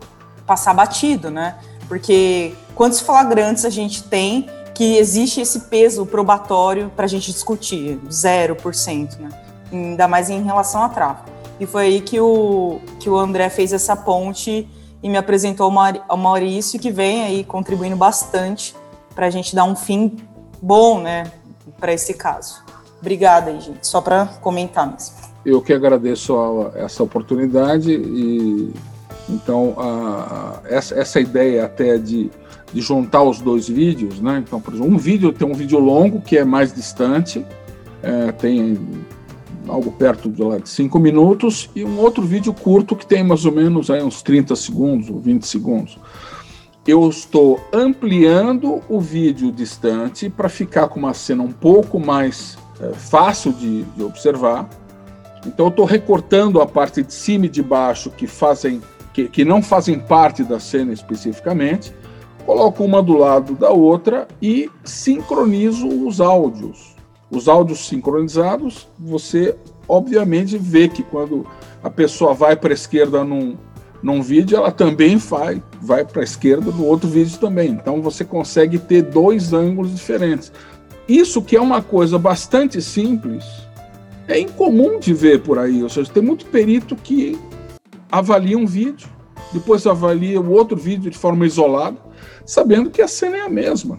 passar 0.47 0.73
batido, 0.73 1.31
né? 1.31 1.59
Porque 1.87 2.55
quantos 2.75 3.01
flagrantes 3.01 3.67
a 3.67 3.71
gente 3.71 4.03
tem 4.03 4.49
que 4.75 4.97
existe 4.97 5.43
esse 5.43 5.61
peso 5.61 6.07
probatório 6.07 6.91
para 6.97 7.05
a 7.05 7.09
gente 7.09 7.31
discutir, 7.31 8.01
0%, 8.09 9.19
né? 9.19 9.29
ainda 9.71 10.09
mais 10.09 10.31
em 10.31 10.43
relação 10.43 10.83
a 10.83 10.89
tráfico. 10.89 11.29
E 11.61 11.67
foi 11.67 11.83
aí 11.83 12.01
que 12.01 12.19
o, 12.19 12.81
que 12.99 13.11
o 13.11 13.17
André 13.19 13.51
fez 13.51 13.75
essa 13.75 13.95
ponte 13.95 14.67
e 15.03 15.09
me 15.09 15.19
apresentou 15.19 15.71
ao 16.09 16.17
Maurício, 16.17 16.81
que 16.81 16.91
vem 16.91 17.25
aí 17.25 17.45
contribuindo 17.45 17.97
bastante 17.97 18.75
para 19.19 19.27
a 19.27 19.31
gente 19.31 19.53
dar 19.53 19.65
um 19.65 19.75
fim 19.75 20.17
bom 20.63 21.03
né, 21.03 21.25
para 21.81 21.93
esse 21.93 22.15
caso. 22.15 22.63
Obrigada 23.01 23.51
aí, 23.51 23.61
gente, 23.61 23.85
só 23.85 24.01
para 24.01 24.27
comentar 24.41 24.89
mesmo. 24.89 25.17
eu 25.45 25.61
que 25.61 25.73
agradeço 25.73 26.37
a, 26.39 26.79
essa 26.79 27.03
oportunidade 27.03 27.93
e 27.93 28.73
então 29.29 29.75
a, 29.77 30.61
essa, 30.67 30.95
essa 30.95 31.19
ideia 31.19 31.65
até 31.65 31.99
de, 31.99 32.31
de 32.73 32.81
juntar 32.81 33.25
os 33.25 33.41
dois 33.41 33.69
vídeos, 33.69 34.21
né? 34.21 34.41
Então, 34.47 34.61
por 34.61 34.73
exemplo, 34.73 34.95
um 34.95 34.97
vídeo 34.97 35.33
tem 35.33 35.49
um 35.49 35.55
vídeo 35.55 35.81
longo 35.81 36.21
que 36.21 36.39
é 36.39 36.45
mais 36.45 36.73
distante, 36.73 37.45
é, 38.01 38.31
tem 38.31 38.79
algo 39.67 39.91
perto 39.91 40.29
de, 40.29 40.43
lá, 40.45 40.59
de 40.59 40.69
cinco 40.69 41.01
minutos, 41.01 41.69
e 41.75 41.85
um 41.85 41.99
outro 41.99 42.23
vídeo 42.23 42.55
curto 42.55 42.95
que 42.95 43.05
tem 43.05 43.25
mais 43.25 43.45
ou 43.45 43.51
menos 43.51 43.91
aí, 43.91 44.01
uns 44.01 44.23
30 44.23 44.55
segundos 44.55 45.11
ou 45.11 45.19
20 45.19 45.43
segundos. 45.45 45.99
Eu 46.89 47.07
estou 47.07 47.61
ampliando 47.71 48.81
o 48.89 48.99
vídeo 48.99 49.53
distante 49.53 50.31
para 50.31 50.49
ficar 50.49 50.89
com 50.89 50.99
uma 50.99 51.13
cena 51.13 51.43
um 51.43 51.53
pouco 51.53 52.01
mais 52.01 52.57
é, 52.81 52.95
fácil 52.95 53.53
de, 53.53 53.83
de 53.83 54.03
observar. 54.03 54.67
Então, 55.47 55.67
eu 55.67 55.69
estou 55.69 55.85
recortando 55.85 56.63
a 56.63 56.67
parte 56.67 57.03
de 57.03 57.13
cima 57.13 57.45
e 57.45 57.51
de 57.51 57.63
baixo 57.63 58.11
que 58.11 58.27
fazem 58.27 58.81
que, 59.13 59.29
que 59.29 59.45
não 59.45 59.63
fazem 59.63 59.99
parte 59.99 60.43
da 60.43 60.59
cena 60.59 60.91
especificamente, 60.91 61.93
coloco 62.47 62.83
uma 62.83 63.03
do 63.03 63.19
lado 63.19 63.55
da 63.55 63.69
outra 63.69 64.27
e 64.41 64.71
sincronizo 64.83 65.87
os 66.07 66.23
áudios. 66.23 66.97
Os 67.31 67.49
áudios 67.49 67.87
sincronizados, 67.87 68.89
você 68.99 69.55
obviamente 69.87 70.57
vê 70.57 70.89
que 70.89 71.03
quando 71.03 71.47
a 71.83 71.91
pessoa 71.91 72.33
vai 72.33 72.57
para 72.57 72.71
a 72.71 72.75
esquerda 72.75 73.23
num, 73.23 73.59
num 74.03 74.23
vídeo, 74.23 74.57
ela 74.57 74.71
também 74.71 75.17
vai, 75.17 75.63
vai 75.81 76.05
para 76.05 76.23
a 76.23 76.25
esquerda 76.25 76.71
no 76.71 76.85
outro 76.85 77.09
vídeo 77.09 77.39
também. 77.39 77.71
Então 77.71 78.01
você 78.01 78.25
consegue 78.25 78.79
ter 78.79 79.03
dois 79.03 79.53
ângulos 79.53 79.95
diferentes. 79.95 80.53
Isso 81.09 81.43
que 81.43 81.57
é 81.57 81.61
uma 81.61 81.83
coisa 81.83 82.19
bastante 82.19 82.81
simples, 82.83 83.45
é 84.29 84.39
incomum 84.39 84.99
de 84.99 85.15
ver 85.15 85.43
por 85.43 85.59
aí. 85.59 85.83
Ou 85.83 85.89
seja, 85.89 86.11
tem 86.13 86.23
muito 86.23 86.47
perito 86.47 86.95
que 86.95 87.39
avalia 88.13 88.59
um 88.59 88.67
vídeo, 88.67 89.09
depois 89.53 89.87
avalia 89.87 90.41
o 90.41 90.51
outro 90.53 90.77
vídeo 90.77 91.11
de 91.11 91.17
forma 91.17 91.47
isolada, 91.47 91.97
sabendo 92.45 92.91
que 92.91 93.01
a 93.01 93.09
cena 93.09 93.39
é 93.39 93.41
a 93.41 93.49
mesma. 93.49 93.99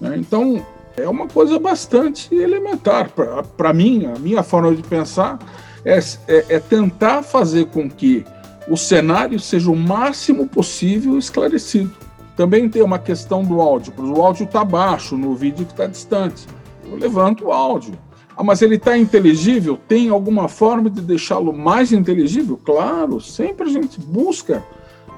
Né? 0.00 0.16
Então, 0.18 0.64
é 0.96 1.08
uma 1.08 1.28
coisa 1.28 1.58
bastante 1.58 2.34
elementar. 2.34 3.10
Para 3.56 3.72
mim, 3.72 4.06
a 4.06 4.18
minha 4.18 4.42
forma 4.42 4.74
de 4.74 4.82
pensar 4.82 5.38
é, 5.84 5.98
é, 6.26 6.44
é, 6.48 6.58
tentar 6.58 7.22
fazer 7.22 7.66
com 7.66 7.88
que 7.88 8.24
o 8.68 8.76
cenário 8.76 9.38
seja 9.40 9.70
o 9.70 9.76
máximo 9.76 10.46
possível 10.46 11.18
esclarecido. 11.18 11.92
Também 12.36 12.68
tem 12.68 12.82
uma 12.82 12.98
questão 12.98 13.42
do 13.42 13.60
áudio, 13.60 13.92
o 13.98 14.22
áudio 14.22 14.44
está 14.44 14.64
baixo 14.64 15.16
no 15.16 15.34
vídeo 15.34 15.66
que 15.66 15.72
está 15.72 15.86
distante. 15.86 16.46
Eu 16.84 16.96
levanto 16.96 17.46
o 17.46 17.52
áudio. 17.52 17.98
Ah, 18.36 18.44
mas 18.44 18.62
ele 18.62 18.76
está 18.76 18.96
inteligível? 18.96 19.76
Tem 19.88 20.08
alguma 20.08 20.46
forma 20.46 20.88
de 20.88 21.00
deixá-lo 21.00 21.52
mais 21.52 21.92
inteligível? 21.92 22.56
Claro, 22.64 23.20
sempre 23.20 23.68
a 23.68 23.72
gente 23.72 24.00
busca 24.00 24.64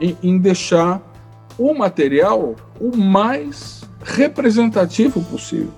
em, 0.01 0.17
em 0.23 0.39
deixar 0.39 1.03
o 1.59 1.75
material 1.75 2.57
o 2.81 2.97
mais 2.97 3.83
representativo 4.03 5.23
possível. 5.25 5.73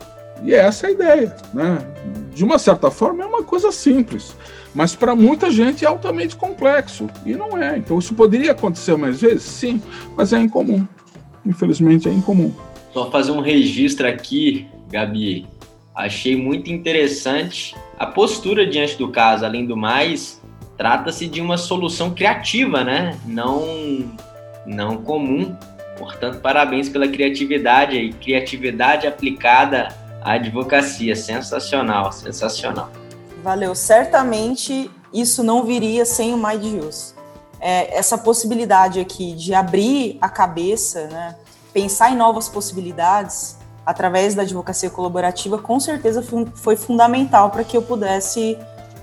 E 0.45 0.55
essa 0.55 0.87
é 0.87 0.91
a 0.91 0.93
ideia. 0.93 1.37
Né? 1.53 1.79
De 2.35 2.45
uma 2.45 2.59
certa 2.59 2.91
forma, 2.91 3.23
é 3.23 3.27
uma 3.27 3.43
coisa 3.43 3.71
simples, 3.71 4.35
mas 4.75 4.95
para 4.95 5.15
muita 5.15 5.51
gente 5.51 5.85
é 5.85 5.89
altamente 5.89 6.35
complexo. 6.35 7.09
E 7.27 7.35
não 7.35 7.57
é. 7.57 7.77
Então, 7.77 7.99
isso 7.99 8.15
poderia 8.15 8.53
acontecer 8.53 8.97
mais 8.97 9.21
vezes? 9.21 9.43
Sim, 9.43 9.83
mas 10.17 10.33
é 10.33 10.39
incomum. 10.39 10.87
Infelizmente, 11.45 12.09
é 12.09 12.13
incomum. 12.13 12.53
Só 12.93 13.11
fazer 13.11 13.33
um 13.33 13.41
registro 13.41 14.07
aqui, 14.07 14.67
Gabi. 14.91 15.47
Achei 15.95 16.35
muito 16.37 16.71
interessante 16.71 17.75
a 17.99 18.07
postura 18.07 18.67
diante 18.67 18.97
do 18.97 19.09
caso. 19.09 19.45
Além 19.45 19.67
do 19.67 19.77
mais, 19.77 20.41
trata-se 20.77 21.27
de 21.27 21.41
uma 21.41 21.59
solução 21.59 22.11
criativa, 22.11 22.83
né? 22.83 23.19
Não, 23.27 24.11
não 24.67 24.97
comum. 24.99 25.55
Portanto, 25.99 26.41
parabéns 26.41 26.89
pela 26.89 27.07
criatividade 27.07 27.97
e 27.97 28.13
criatividade 28.13 29.07
aplicada 29.07 30.02
à 30.25 30.33
advocacia. 30.33 31.15
Sensacional, 31.15 32.13
sensacional. 32.13 32.91
Valeu. 33.43 33.75
Certamente 33.75 34.91
isso 35.13 35.43
não 35.43 35.65
viria 35.65 36.05
sem 36.05 36.33
o 36.33 36.37
Mind 36.37 36.85
Use. 36.85 37.15
É, 37.61 37.97
essa 37.97 38.19
possibilidade 38.19 38.99
aqui 38.99 39.35
de 39.35 39.55
abrir 39.55 40.19
a 40.21 40.29
cabeça, 40.29 41.07
né? 41.09 41.37
pensar 41.73 42.11
em 42.11 42.17
novas 42.17 42.49
possibilidades, 42.49 43.57
através 43.85 44.35
da 44.35 44.43
advocacia 44.43 44.91
colaborativa, 44.91 45.59
com 45.59 45.79
certeza 45.79 46.25
foi 46.55 46.77
fundamental 46.77 47.51
para 47.51 47.65
que 47.65 47.77
eu 47.77 47.83
pudesse 47.83 48.57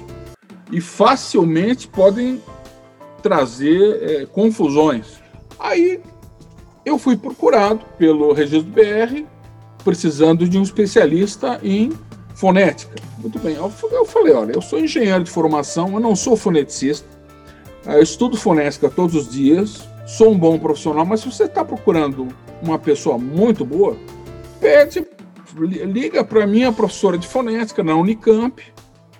e 0.72 0.82
facilmente 0.82 1.88
podem 1.88 2.42
trazer 3.22 4.02
é, 4.02 4.26
confusões. 4.26 5.22
Aí 5.60 6.02
eu 6.84 6.98
fui 6.98 7.16
procurado 7.16 7.86
pelo 7.98 8.34
Registro 8.34 8.72
BR, 8.72 9.24
precisando 9.84 10.50
de 10.50 10.58
um 10.58 10.64
especialista 10.64 11.60
em 11.64 11.92
fonética. 12.36 12.96
Muito 13.20 13.40
bem, 13.40 13.56
eu 13.56 13.70
falei, 14.06 14.34
olha, 14.34 14.54
eu 14.54 14.62
sou 14.62 14.80
engenheiro 14.80 15.24
de 15.24 15.32
formação, 15.32 15.94
eu 15.94 16.00
não 16.00 16.16
sou 16.16 16.36
foneticista, 16.36 17.08
eu 17.86 18.02
estudo 18.02 18.38
fonética 18.38 18.90
todos 18.90 19.16
os 19.16 19.30
dias, 19.30 19.88
sou 20.06 20.32
um 20.32 20.38
bom 20.38 20.58
profissional, 20.58 21.06
mas 21.06 21.22
se 21.22 21.32
você 21.32 21.46
está 21.46 21.64
procurando 21.66 22.28
uma 22.62 22.80
pessoa 22.80 23.18
muito 23.18 23.66
boa, 23.66 23.98
pede, 24.60 25.06
liga 25.58 26.24
para 26.24 26.48
minha 26.48 26.72
professora 26.72 27.18
de 27.18 27.28
fonética 27.28 27.84
na 27.84 27.96
Unicamp, 27.96 28.62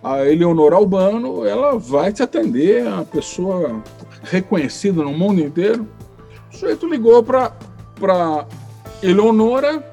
a 0.02 0.26
Eleonora 0.26 0.76
Albano, 0.76 1.46
ela 1.46 1.78
vai 1.78 2.12
te 2.12 2.24
atender, 2.24 2.88
a 2.88 3.04
pessoa 3.04 3.82
reconhecida 4.24 5.02
no 5.02 5.14
mundo 5.14 5.42
inteiro. 5.42 5.88
O 6.52 6.58
sujeito 6.58 6.88
ligou 6.88 7.24
para 7.24 8.46
Eleonora, 9.02 9.84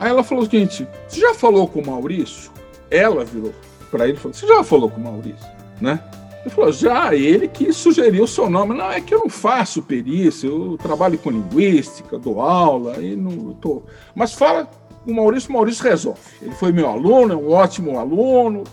aí 0.00 0.10
ela 0.10 0.24
falou 0.24 0.44
o 0.44 0.46
seguinte: 0.46 0.88
Você 1.06 1.20
já 1.20 1.34
falou 1.34 1.68
com 1.68 1.80
o 1.80 1.86
Maurício? 1.86 2.50
Ela 2.90 3.24
virou 3.24 3.52
para 3.90 4.08
ele 4.08 4.16
e 4.16 4.20
falou: 4.20 4.34
Você 4.34 4.46
já 4.46 4.64
falou 4.64 4.88
com 4.88 5.00
o 5.00 5.04
Maurício? 5.04 5.54
né? 5.80 6.00
Ele 6.44 6.54
falou, 6.54 6.72
já, 6.72 7.14
ele 7.14 7.48
que 7.48 7.72
sugeriu 7.72 8.24
o 8.24 8.28
seu 8.28 8.50
nome. 8.50 8.76
Não, 8.76 8.90
é 8.90 9.00
que 9.00 9.14
eu 9.14 9.20
não 9.20 9.30
faço 9.30 9.82
perícia, 9.82 10.46
eu 10.46 10.76
trabalho 10.76 11.18
com 11.18 11.30
linguística, 11.30 12.18
dou 12.18 12.40
aula, 12.40 12.98
e 12.98 13.16
não 13.16 13.54
tô... 13.54 13.82
Mas 14.14 14.34
fala 14.34 14.68
com 15.04 15.10
o 15.10 15.14
Maurício, 15.14 15.48
o 15.48 15.54
Maurício 15.54 15.82
resolve. 15.82 16.20
Ele 16.42 16.54
foi 16.54 16.70
meu 16.70 16.86
aluno, 16.86 17.32
é 17.32 17.36
um 17.36 17.50
ótimo 17.50 17.98
aluno, 17.98 18.64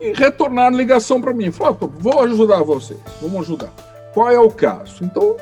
e 0.00 0.12
retornaram 0.12 0.76
ligação 0.76 1.20
para 1.20 1.34
mim. 1.34 1.50
Falou, 1.50 1.76
vou 1.98 2.20
ajudar 2.20 2.62
vocês, 2.62 2.98
vamos 3.20 3.40
ajudar. 3.40 3.72
Qual 4.14 4.30
é 4.30 4.40
o 4.40 4.50
caso? 4.50 5.04
Então, 5.04 5.36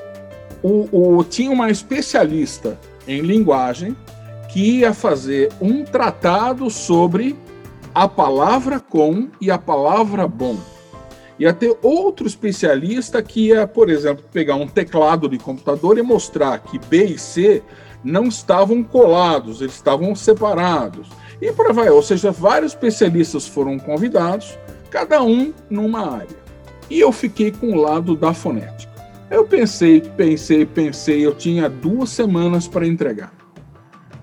o, 0.62 1.18
o, 1.18 1.25
tinha 1.25 1.53
uma 1.53 1.70
especialista 1.70 2.79
em 3.07 3.20
linguagem 3.20 3.96
que 4.49 4.79
ia 4.79 4.92
fazer 4.92 5.53
um 5.61 5.85
tratado 5.85 6.68
sobre 6.68 7.37
a 7.94 8.09
palavra 8.09 8.81
com 8.81 9.29
e 9.40 9.51
a 9.51 9.59
palavra 9.59 10.27
bom. 10.27 10.57
Ia 11.38 11.53
ter 11.53 11.77
outro 11.83 12.27
especialista 12.27 13.22
que 13.22 13.49
ia, 13.49 13.66
por 13.66 13.90
exemplo, 13.90 14.25
pegar 14.33 14.55
um 14.55 14.66
teclado 14.66 15.29
de 15.29 15.38
computador 15.38 15.99
e 15.99 16.03
mostrar 16.03 16.59
que 16.59 16.79
B 16.79 17.05
e 17.05 17.18
C 17.18 17.62
não 18.03 18.25
estavam 18.25 18.83
colados, 18.83 19.61
eles 19.61 19.75
estavam 19.75 20.14
separados. 20.14 21.09
E 21.40 21.53
para 21.53 21.72
vai, 21.72 21.90
ou 21.90 22.03
seja, 22.03 22.31
vários 22.31 22.72
especialistas 22.72 23.46
foram 23.46 23.79
convidados, 23.79 24.57
cada 24.90 25.22
um 25.22 25.53
numa 25.68 26.16
área. 26.16 26.46
E 26.88 27.01
eu 27.01 27.12
fiquei 27.12 27.51
com 27.51 27.72
o 27.72 27.81
lado 27.81 28.16
da 28.16 28.33
fonética. 28.33 28.94
Eu 29.31 29.44
pensei, 29.44 30.01
pensei, 30.01 30.64
pensei, 30.64 31.27
eu 31.27 31.35
tinha 31.35 31.68
duas 31.68 32.11
semanas 32.11 32.68
para 32.68 32.87
entregar. 32.87 33.33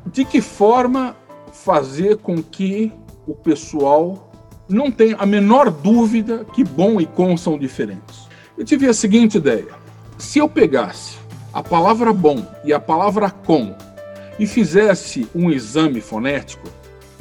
De 0.06 0.24
que 0.24 0.42
forma 0.42 1.16
fazer 1.52 2.18
com 2.18 2.42
que 2.42 2.92
o 3.28 3.36
pessoal 3.36 4.32
não 4.68 4.90
tenha 4.92 5.18
a 5.18 5.26
menor 5.26 5.70
dúvida 5.70 6.46
que 6.54 6.64
bom 6.64 7.00
e 7.00 7.06
com 7.06 7.36
são 7.36 7.58
diferentes? 7.58 8.28
Eu 8.58 8.66
tive 8.66 8.88
a 8.88 8.94
seguinte 8.94 9.38
ideia: 9.38 9.68
se 10.18 10.40
eu 10.40 10.48
pegasse 10.48 11.18
a 11.54 11.62
palavra 11.62 12.14
bom 12.14 12.46
e 12.64 12.74
a 12.74 12.80
palavra 12.80 13.30
com 13.30 13.76
e 14.40 14.48
fizesse 14.48 15.28
um 15.36 15.52
exame 15.52 16.02
fonético, 16.02 16.68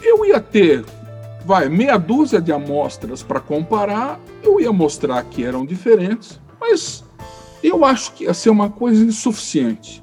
eu 0.02 0.24
ia 0.24 0.40
ter, 0.40 0.84
vai, 1.44 1.68
meia 1.68 1.98
dúzia 1.98 2.40
de 2.40 2.52
amostras 2.52 3.22
para 3.22 3.40
comparar, 3.40 4.18
eu 4.42 4.60
ia 4.60 4.72
mostrar 4.72 5.22
que 5.24 5.44
eram 5.44 5.66
diferentes, 5.66 6.40
mas 6.60 7.04
eu 7.62 7.84
acho 7.84 8.12
que 8.14 8.24
ia 8.24 8.34
ser 8.34 8.50
uma 8.50 8.70
coisa 8.70 9.04
insuficiente. 9.04 10.02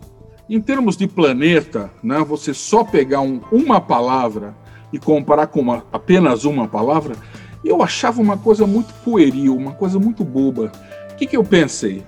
Em 0.50 0.60
termos 0.60 0.98
de 0.98 1.08
planeta, 1.08 1.92
né, 2.02 2.20
você 2.20 2.54
só 2.54 2.84
pegar 2.84 3.22
um, 3.22 3.42
uma 3.52 3.80
palavra 3.80 4.56
e 4.92 5.00
comparar 5.00 5.48
com 5.48 5.60
uma, 5.60 5.86
apenas 5.92 6.46
uma 6.46 6.68
palavra, 6.68 7.16
eu 7.64 7.84
achava 7.84 8.22
uma 8.22 8.38
coisa 8.38 8.66
muito 8.66 8.94
pueril, 9.04 9.56
uma 9.56 9.74
coisa 9.74 10.00
muito 10.00 10.24
boba. 10.24 10.72
O 11.12 11.16
que, 11.16 11.28
que 11.28 11.38
eu 11.38 11.44
pensei? 11.44 12.04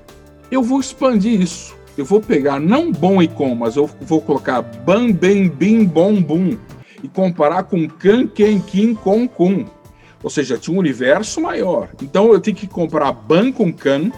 Eu 0.49 0.63
vou 0.63 0.79
expandir 0.79 1.41
isso. 1.41 1.75
Eu 1.97 2.05
vou 2.05 2.21
pegar 2.21 2.59
não 2.59 2.91
bom 2.91 3.21
e 3.21 3.27
com, 3.27 3.53
mas 3.53 3.75
eu 3.75 3.89
vou 4.01 4.21
colocar 4.21 4.61
ban, 4.61 5.11
bem, 5.11 5.49
bim, 5.49 5.83
bom, 5.83 6.21
bum 6.21 6.57
e 7.03 7.07
comparar 7.07 7.63
com 7.63 7.87
can, 7.87 8.27
quem, 8.27 8.59
kim, 8.59 8.95
com, 8.95 9.27
com. 9.27 9.65
Ou 10.23 10.29
seja, 10.29 10.57
tinha 10.57 10.75
um 10.75 10.79
universo 10.79 11.41
maior. 11.41 11.89
Então 12.01 12.31
eu 12.31 12.39
tenho 12.39 12.55
que 12.55 12.67
comparar 12.67 13.11
ban 13.11 13.51
com 13.51 13.73
can, 13.73 14.11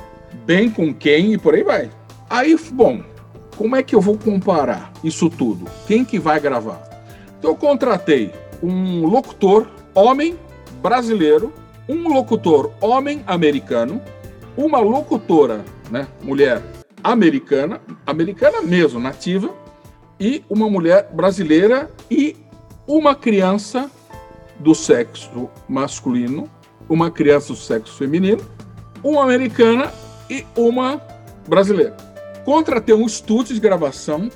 bem 0.45 0.69
com 0.69 0.93
quem 0.93 1.33
e 1.33 1.37
por 1.37 1.55
aí 1.55 1.63
vai. 1.63 1.89
Aí, 2.29 2.55
bom, 2.71 3.01
como 3.57 3.75
é 3.75 3.83
que 3.83 3.95
eu 3.95 4.01
vou 4.01 4.17
comparar 4.17 4.91
isso 5.03 5.29
tudo? 5.29 5.65
Quem 5.87 6.03
que 6.05 6.19
vai 6.19 6.39
gravar? 6.39 6.81
Então 7.39 7.51
eu 7.51 7.55
contratei 7.55 8.31
um 8.63 9.05
locutor 9.05 9.67
homem 9.93 10.39
brasileiro, 10.81 11.51
um 11.87 12.07
locutor 12.07 12.71
homem 12.79 13.21
americano, 13.27 14.01
uma 14.55 14.79
locutora, 14.79 15.65
né, 15.91 16.07
mulher 16.21 16.63
americana, 17.03 17.81
americana 18.05 18.61
mesmo, 18.61 19.01
nativa, 19.01 19.53
e 20.17 20.41
uma 20.49 20.69
mulher 20.69 21.09
brasileira 21.11 21.91
e 22.09 22.37
uma 22.87 23.13
criança 23.13 23.91
do 24.59 24.73
sexo 24.73 25.49
masculino, 25.67 26.49
uma 26.87 27.11
criança 27.11 27.49
do 27.49 27.55
sexo 27.59 27.97
feminino, 27.97 28.41
uma 29.03 29.23
americana 29.23 29.91
e 30.29 30.45
uma 30.55 31.01
brasileira. 31.47 31.97
Contratei 32.45 32.95
um 32.95 33.05
estúdio 33.05 33.53
de 33.53 33.59
gravação. 33.59 34.29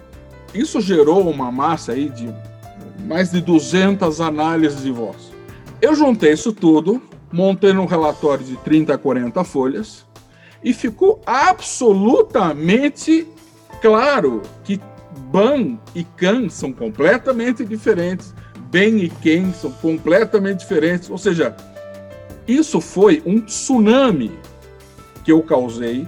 Isso 0.53 0.81
gerou 0.81 1.29
uma 1.29 1.51
massa 1.51 1.93
aí 1.93 2.09
de 2.09 2.33
mais 3.05 3.31
de 3.31 3.41
200 3.41 4.21
análises 4.21 4.81
de 4.81 4.91
voz. 4.91 5.31
Eu 5.81 5.95
juntei 5.95 6.33
isso 6.33 6.51
tudo, 6.51 7.01
montei 7.31 7.71
um 7.71 7.85
relatório 7.85 8.43
de 8.43 8.57
30 8.57 8.95
a 8.95 8.97
40 8.97 9.43
folhas 9.43 10.05
e 10.63 10.73
ficou 10.73 11.21
absolutamente 11.25 13.27
claro 13.81 14.41
que 14.63 14.81
ban 15.31 15.77
e 15.93 16.03
can 16.03 16.49
são 16.49 16.71
completamente 16.71 17.63
diferentes, 17.63 18.33
bem 18.69 18.97
e 18.97 19.09
quem 19.09 19.53
são 19.53 19.71
completamente 19.71 20.59
diferentes. 20.59 21.09
Ou 21.09 21.17
seja, 21.17 21.55
isso 22.47 22.81
foi 22.81 23.21
um 23.25 23.39
tsunami 23.41 24.31
que 25.23 25.31
eu 25.31 25.41
causei 25.43 26.07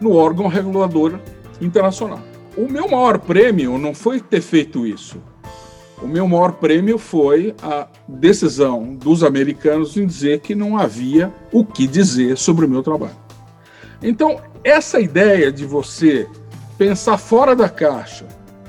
no 0.00 0.14
órgão 0.14 0.46
regulador 0.46 1.18
internacional. 1.60 2.20
O 2.56 2.68
meu 2.68 2.88
maior 2.88 3.18
prêmio 3.18 3.78
não 3.78 3.94
foi 3.94 4.20
ter 4.20 4.42
feito 4.42 4.86
isso. 4.86 5.16
O 6.02 6.06
meu 6.08 6.26
maior 6.26 6.52
prêmio 6.52 6.98
foi 6.98 7.54
a 7.62 7.86
decisão 8.08 8.94
dos 8.94 9.22
americanos 9.22 9.96
em 9.96 10.04
dizer 10.04 10.40
que 10.40 10.54
não 10.54 10.76
havia 10.76 11.32
o 11.52 11.64
que 11.64 11.86
dizer 11.86 12.36
sobre 12.36 12.66
o 12.66 12.68
meu 12.68 12.82
trabalho. 12.82 13.16
Então, 14.02 14.40
essa 14.64 14.98
ideia 14.98 15.52
de 15.52 15.64
você 15.64 16.28
pensar 16.76 17.18
fora 17.18 17.54
da 17.54 17.68
caixa 17.68 18.26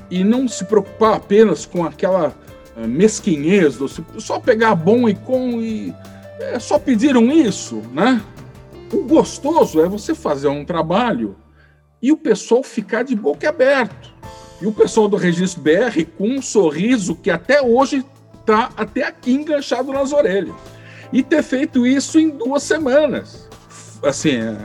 e 0.08 0.22
não 0.22 0.46
se 0.46 0.64
preocupar 0.64 1.16
apenas 1.16 1.66
com 1.66 1.84
aquela 1.84 2.32
eh, 2.76 2.86
mesquinhez, 2.86 3.78
só 4.18 4.38
pegar 4.38 4.76
bom 4.76 5.08
e 5.08 5.14
com 5.14 5.60
e 5.60 5.92
é, 6.38 6.58
só 6.58 6.78
pediram 6.78 7.30
isso, 7.30 7.82
né? 7.92 8.22
O 8.92 9.02
gostoso 9.02 9.80
é 9.80 9.88
você 9.88 10.14
fazer 10.14 10.48
um 10.48 10.64
trabalho 10.64 11.36
e 12.02 12.12
o 12.12 12.16
pessoal 12.16 12.62
ficar 12.62 13.02
de 13.02 13.16
boca 13.16 13.48
aberta. 13.48 14.08
E 14.64 14.66
o 14.66 14.72
pessoal 14.72 15.06
do 15.08 15.18
Registro 15.18 15.60
BR 15.60 16.06
com 16.16 16.26
um 16.26 16.40
sorriso 16.40 17.14
que 17.14 17.30
até 17.30 17.60
hoje 17.60 18.02
está 18.40 18.70
até 18.74 19.02
aqui 19.02 19.30
enganchado 19.30 19.92
nas 19.92 20.10
orelhas. 20.10 20.54
E 21.12 21.22
ter 21.22 21.42
feito 21.42 21.86
isso 21.86 22.18
em 22.18 22.30
duas 22.30 22.62
semanas. 22.62 23.46
Assim, 24.02 24.36
é, 24.36 24.56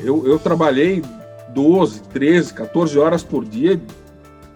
eu, 0.00 0.26
eu 0.26 0.36
trabalhei 0.36 1.04
12, 1.50 2.00
13, 2.12 2.54
14 2.54 2.98
horas 2.98 3.22
por 3.22 3.44
dia 3.44 3.80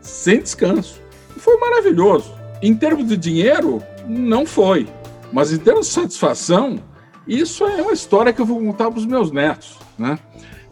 sem 0.00 0.40
descanso. 0.40 1.00
E 1.36 1.38
foi 1.38 1.56
maravilhoso. 1.56 2.34
Em 2.60 2.74
termos 2.74 3.06
de 3.06 3.16
dinheiro, 3.16 3.80
não 4.08 4.44
foi. 4.44 4.88
Mas 5.32 5.52
em 5.52 5.58
termos 5.58 5.86
de 5.86 5.92
satisfação, 5.92 6.80
isso 7.28 7.64
é 7.64 7.80
uma 7.80 7.92
história 7.92 8.32
que 8.32 8.40
eu 8.40 8.46
vou 8.46 8.58
contar 8.58 8.90
para 8.90 8.98
os 8.98 9.06
meus 9.06 9.30
netos, 9.30 9.78
né? 9.96 10.18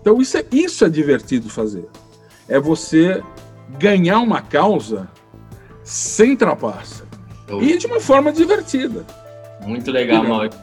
Então 0.01 0.21
isso 0.21 0.37
é, 0.37 0.45
isso 0.51 0.85
é 0.85 0.89
divertido 0.89 1.49
fazer. 1.49 1.87
É 2.49 2.59
você 2.59 3.23
ganhar 3.79 4.21
uma 4.21 4.41
causa 4.41 5.09
sem 5.83 6.37
trapaça. 6.37 7.05
E 7.61 7.77
de 7.77 7.87
uma 7.87 8.01
forma 8.01 8.33
divertida. 8.33 9.05
Muito 9.67 9.91
legal, 9.91 10.25
Maurício. 10.25 10.59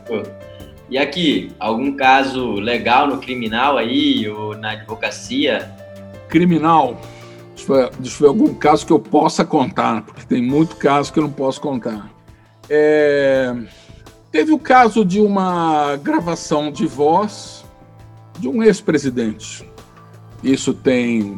E 0.89 0.97
aqui, 0.97 1.51
algum 1.59 1.91
caso 1.95 2.53
legal 2.53 3.07
no 3.07 3.19
criminal 3.19 3.77
aí 3.77 4.27
ou 4.27 4.57
na 4.57 4.71
advocacia? 4.71 5.71
Criminal. 6.27 6.99
Deixa 7.55 7.71
eu, 7.71 7.75
ver, 7.75 7.91
deixa 7.99 8.15
eu 8.15 8.19
ver 8.21 8.27
algum 8.27 8.53
caso 8.55 8.85
que 8.85 8.91
eu 8.91 8.99
possa 8.99 9.45
contar, 9.45 10.01
porque 10.01 10.25
tem 10.25 10.41
muito 10.41 10.75
caso 10.77 11.13
que 11.13 11.19
eu 11.19 11.23
não 11.23 11.31
posso 11.31 11.61
contar. 11.61 12.09
É... 12.67 13.55
Teve 14.31 14.51
o 14.51 14.59
caso 14.59 15.05
de 15.05 15.19
uma 15.19 15.95
gravação 15.97 16.71
de 16.71 16.87
voz 16.87 17.65
de 18.39 18.47
um 18.47 18.63
ex-presidente. 18.63 19.69
Isso 20.43 20.73
tem 20.73 21.37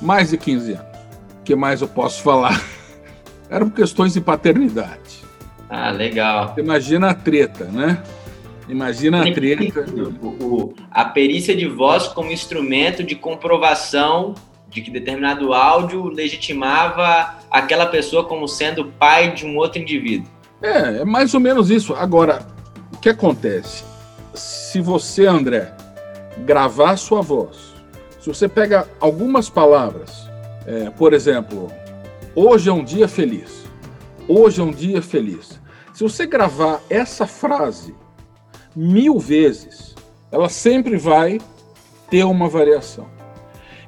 mais 0.00 0.30
de 0.30 0.38
15 0.38 0.72
anos. 0.72 0.96
O 1.40 1.42
que 1.44 1.54
mais 1.54 1.80
eu 1.80 1.88
posso 1.88 2.22
falar? 2.22 2.60
Eram 3.48 3.70
questões 3.70 4.14
de 4.14 4.20
paternidade. 4.20 5.24
Ah, 5.68 5.90
legal. 5.90 6.54
Imagina 6.58 7.10
a 7.10 7.14
treta, 7.14 7.64
né? 7.64 8.02
Imagina 8.68 9.22
a 9.22 9.32
treta. 9.32 9.84
O, 10.22 10.74
a 10.90 11.04
perícia 11.04 11.54
de 11.56 11.66
voz 11.66 12.08
como 12.08 12.32
instrumento 12.32 13.02
de 13.02 13.14
comprovação 13.14 14.34
de 14.68 14.82
que 14.82 14.90
determinado 14.90 15.54
áudio 15.54 16.08
legitimava 16.08 17.36
aquela 17.50 17.86
pessoa 17.86 18.24
como 18.24 18.48
sendo 18.48 18.86
pai 18.86 19.32
de 19.32 19.46
um 19.46 19.56
outro 19.56 19.80
indivíduo. 19.80 20.28
É, 20.60 20.98
é 20.98 21.04
mais 21.04 21.32
ou 21.34 21.40
menos 21.40 21.70
isso. 21.70 21.94
Agora, 21.94 22.46
o 22.92 22.98
que 22.98 23.08
acontece? 23.08 23.84
Se 24.34 24.80
você, 24.80 25.26
André, 25.26 25.72
gravar 26.44 26.96
sua 26.96 27.22
voz, 27.22 27.75
se 28.26 28.30
você 28.30 28.48
pega 28.48 28.88
algumas 28.98 29.48
palavras, 29.48 30.28
é, 30.66 30.90
por 30.90 31.12
exemplo, 31.12 31.70
hoje 32.34 32.68
é 32.68 32.72
um 32.72 32.82
dia 32.82 33.06
feliz, 33.06 33.62
hoje 34.26 34.60
é 34.60 34.64
um 34.64 34.72
dia 34.72 35.00
feliz. 35.00 35.60
Se 35.94 36.02
você 36.02 36.26
gravar 36.26 36.80
essa 36.90 37.24
frase 37.24 37.94
mil 38.74 39.20
vezes, 39.20 39.94
ela 40.32 40.48
sempre 40.48 40.96
vai 40.96 41.40
ter 42.10 42.24
uma 42.24 42.48
variação. 42.48 43.06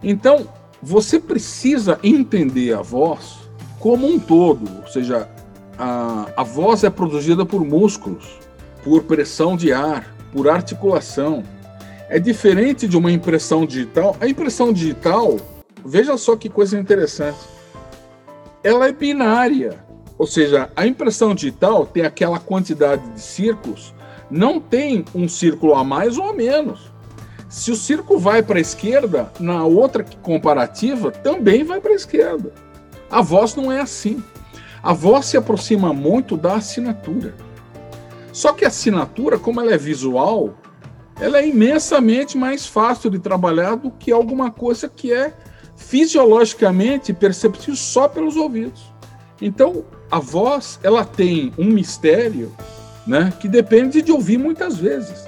Então, 0.05 0.49
você 0.81 1.19
precisa 1.19 1.99
entender 2.01 2.75
a 2.75 2.81
voz 2.81 3.39
como 3.81 4.07
um 4.07 4.21
todo, 4.21 4.71
ou 4.83 4.87
seja, 4.87 5.29
a, 5.77 6.29
a 6.37 6.45
voz 6.45 6.85
é 6.85 6.91
produzida 6.91 7.45
por 7.45 7.65
músculos, 7.65 8.39
por 8.85 9.03
pressão 9.03 9.57
de 9.57 9.73
ar, 9.73 10.15
por 10.33 10.49
articulação. 10.49 11.43
É 12.11 12.19
diferente 12.19 12.89
de 12.89 12.97
uma 12.97 13.13
impressão 13.13 13.67
digital. 13.67 14.17
A 14.19 14.27
impressão 14.27 14.73
digital, 14.73 15.37
veja 15.85 16.17
só 16.17 16.37
que 16.37 16.49
coisa 16.49 16.79
interessante, 16.79 17.39
ela 18.65 18.89
é 18.89 18.93
binária. 18.93 19.85
Ou 20.17 20.27
seja, 20.27 20.71
a 20.75 20.87
impressão 20.87 21.35
digital 21.35 21.85
tem 21.85 22.05
aquela 22.05 22.41
quantidade 22.41 23.07
de 23.11 23.21
círculos, 23.21 23.95
não 24.31 24.59
tem 24.59 25.05
um 25.15 25.29
círculo 25.29 25.75
a 25.75 25.85
mais 25.85 26.17
ou 26.17 26.31
a 26.31 26.33
menos. 26.33 26.91
Se 27.49 27.71
o 27.71 27.77
círculo 27.77 28.19
vai 28.19 28.43
para 28.43 28.59
a 28.59 28.61
esquerda, 28.61 29.31
na 29.39 29.65
outra 29.65 30.05
comparativa 30.23 31.11
também 31.11 31.63
vai 31.63 31.81
para 31.81 31.93
a 31.93 31.97
esquerda. 31.97 32.53
A 33.11 33.23
voz 33.23 33.55
não 33.55 33.71
é 33.71 33.81
assim. 33.81 34.23
A 34.83 34.93
voz 34.93 35.27
se 35.27 35.37
aproxima 35.37 35.93
muito 35.93 36.37
da 36.37 36.55
assinatura. 36.55 37.35
Só 38.33 38.53
que 38.53 38.65
a 38.65 38.69
assinatura, 38.69 39.39
como 39.39 39.61
ela 39.61 39.73
é 39.73 39.79
visual, 39.79 40.55
ela 41.21 41.39
é 41.39 41.49
imensamente 41.49 42.37
mais 42.37 42.67
fácil 42.67 43.11
de 43.11 43.19
trabalhar 43.19 43.77
do 43.77 43.91
que 43.91 44.13
alguma 44.13 44.51
coisa 44.51 44.89
que 44.89 45.13
é 45.13 45.33
fisiologicamente 45.77 47.13
perceptível 47.13 47.77
só 47.77 48.09
pelos 48.09 48.37
ouvidos. 48.37 48.93
Então, 49.41 49.85
a 50.11 50.19
voz, 50.19 50.79
ela 50.83 51.05
tem 51.05 51.53
um 51.59 51.67
mistério, 51.67 52.53
né, 53.07 53.33
que 53.41 53.49
depende 53.49 54.03
de 54.03 54.11
ouvir 54.11 54.39
muitas 54.39 54.77
vezes. 54.77 55.27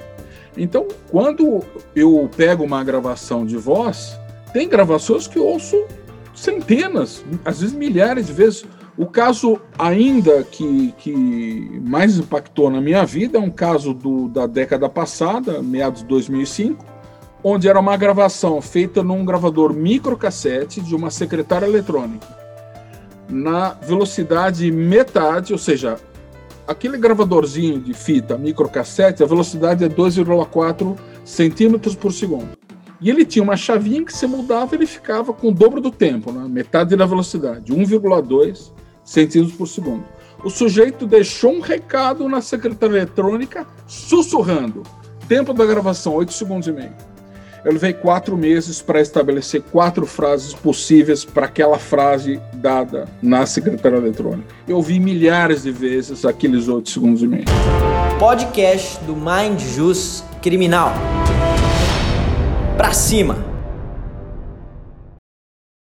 Então, 0.57 0.87
quando 1.09 1.63
eu 1.95 2.29
pego 2.35 2.63
uma 2.63 2.83
gravação 2.83 3.45
de 3.45 3.55
voz, 3.57 4.17
tem 4.51 4.67
gravações 4.67 5.27
que 5.27 5.37
eu 5.37 5.45
ouço 5.45 5.81
centenas, 6.35 7.23
às 7.45 7.61
vezes 7.61 7.75
milhares 7.75 8.27
de 8.27 8.33
vezes. 8.33 8.65
O 8.97 9.05
caso 9.05 9.59
ainda 9.79 10.43
que, 10.43 10.93
que 10.97 11.81
mais 11.81 12.17
impactou 12.17 12.69
na 12.69 12.81
minha 12.81 13.05
vida 13.05 13.37
é 13.37 13.41
um 13.41 13.49
caso 13.49 13.93
do, 13.93 14.27
da 14.27 14.45
década 14.45 14.89
passada, 14.89 15.61
meados 15.61 16.01
de 16.01 16.07
2005, 16.07 16.85
onde 17.43 17.69
era 17.69 17.79
uma 17.79 17.95
gravação 17.95 18.61
feita 18.61 19.01
num 19.01 19.23
gravador 19.23 19.73
microcassete 19.73 20.81
de 20.81 20.93
uma 20.93 21.09
secretária 21.09 21.65
eletrônica, 21.65 22.27
na 23.29 23.69
velocidade 23.69 24.69
metade, 24.69 25.53
ou 25.53 25.59
seja, 25.59 25.97
aquele 26.67 26.97
gravadorzinho 26.97 27.79
de 27.79 27.93
fita 27.93 28.37
microcassete, 28.37 29.23
a 29.23 29.25
velocidade 29.25 29.85
é 29.85 29.89
2,4 29.89 30.97
centímetros 31.23 31.95
por 31.95 32.11
segundo. 32.11 32.49
E 32.99 33.09
ele 33.09 33.25
tinha 33.25 33.41
uma 33.41 33.57
chavinha 33.57 34.03
que 34.05 34.13
se 34.13 34.27
mudava, 34.27 34.75
ele 34.75 34.85
ficava 34.85 35.33
com 35.33 35.47
o 35.47 35.51
dobro 35.51 35.81
do 35.81 35.89
tempo, 35.89 36.31
né? 36.31 36.45
metade 36.47 36.95
da 36.95 37.05
velocidade, 37.05 37.73
1,2 37.73 38.71
centímetros 39.11 39.55
por 39.55 39.67
segundo. 39.67 40.03
O 40.43 40.49
sujeito 40.49 41.05
deixou 41.05 41.53
um 41.53 41.59
recado 41.59 42.27
na 42.27 42.41
secretária 42.41 42.97
eletrônica, 42.97 43.67
sussurrando. 43.85 44.83
Tempo 45.27 45.53
da 45.53 45.65
gravação, 45.65 46.15
8 46.15 46.33
segundos 46.33 46.67
e 46.67 46.71
meio. 46.71 46.93
Eu 47.63 47.73
levei 47.73 47.93
quatro 47.93 48.35
meses 48.35 48.81
para 48.81 48.99
estabelecer 48.99 49.61
quatro 49.71 50.05
frases 50.07 50.51
possíveis 50.51 51.23
para 51.23 51.45
aquela 51.45 51.77
frase 51.77 52.41
dada 52.55 53.07
na 53.21 53.45
secretária 53.45 53.97
eletrônica. 53.97 54.47
Eu 54.67 54.77
ouvi 54.77 54.99
milhares 54.99 55.61
de 55.61 55.71
vezes 55.71 56.25
aqueles 56.25 56.67
8 56.67 56.89
segundos 56.89 57.21
e 57.21 57.27
meio. 57.27 57.45
Podcast 58.17 58.99
do 59.03 59.15
Mind 59.15 59.59
Jus 59.59 60.23
Criminal. 60.41 60.91
Pra 62.77 62.93
cima! 62.93 63.50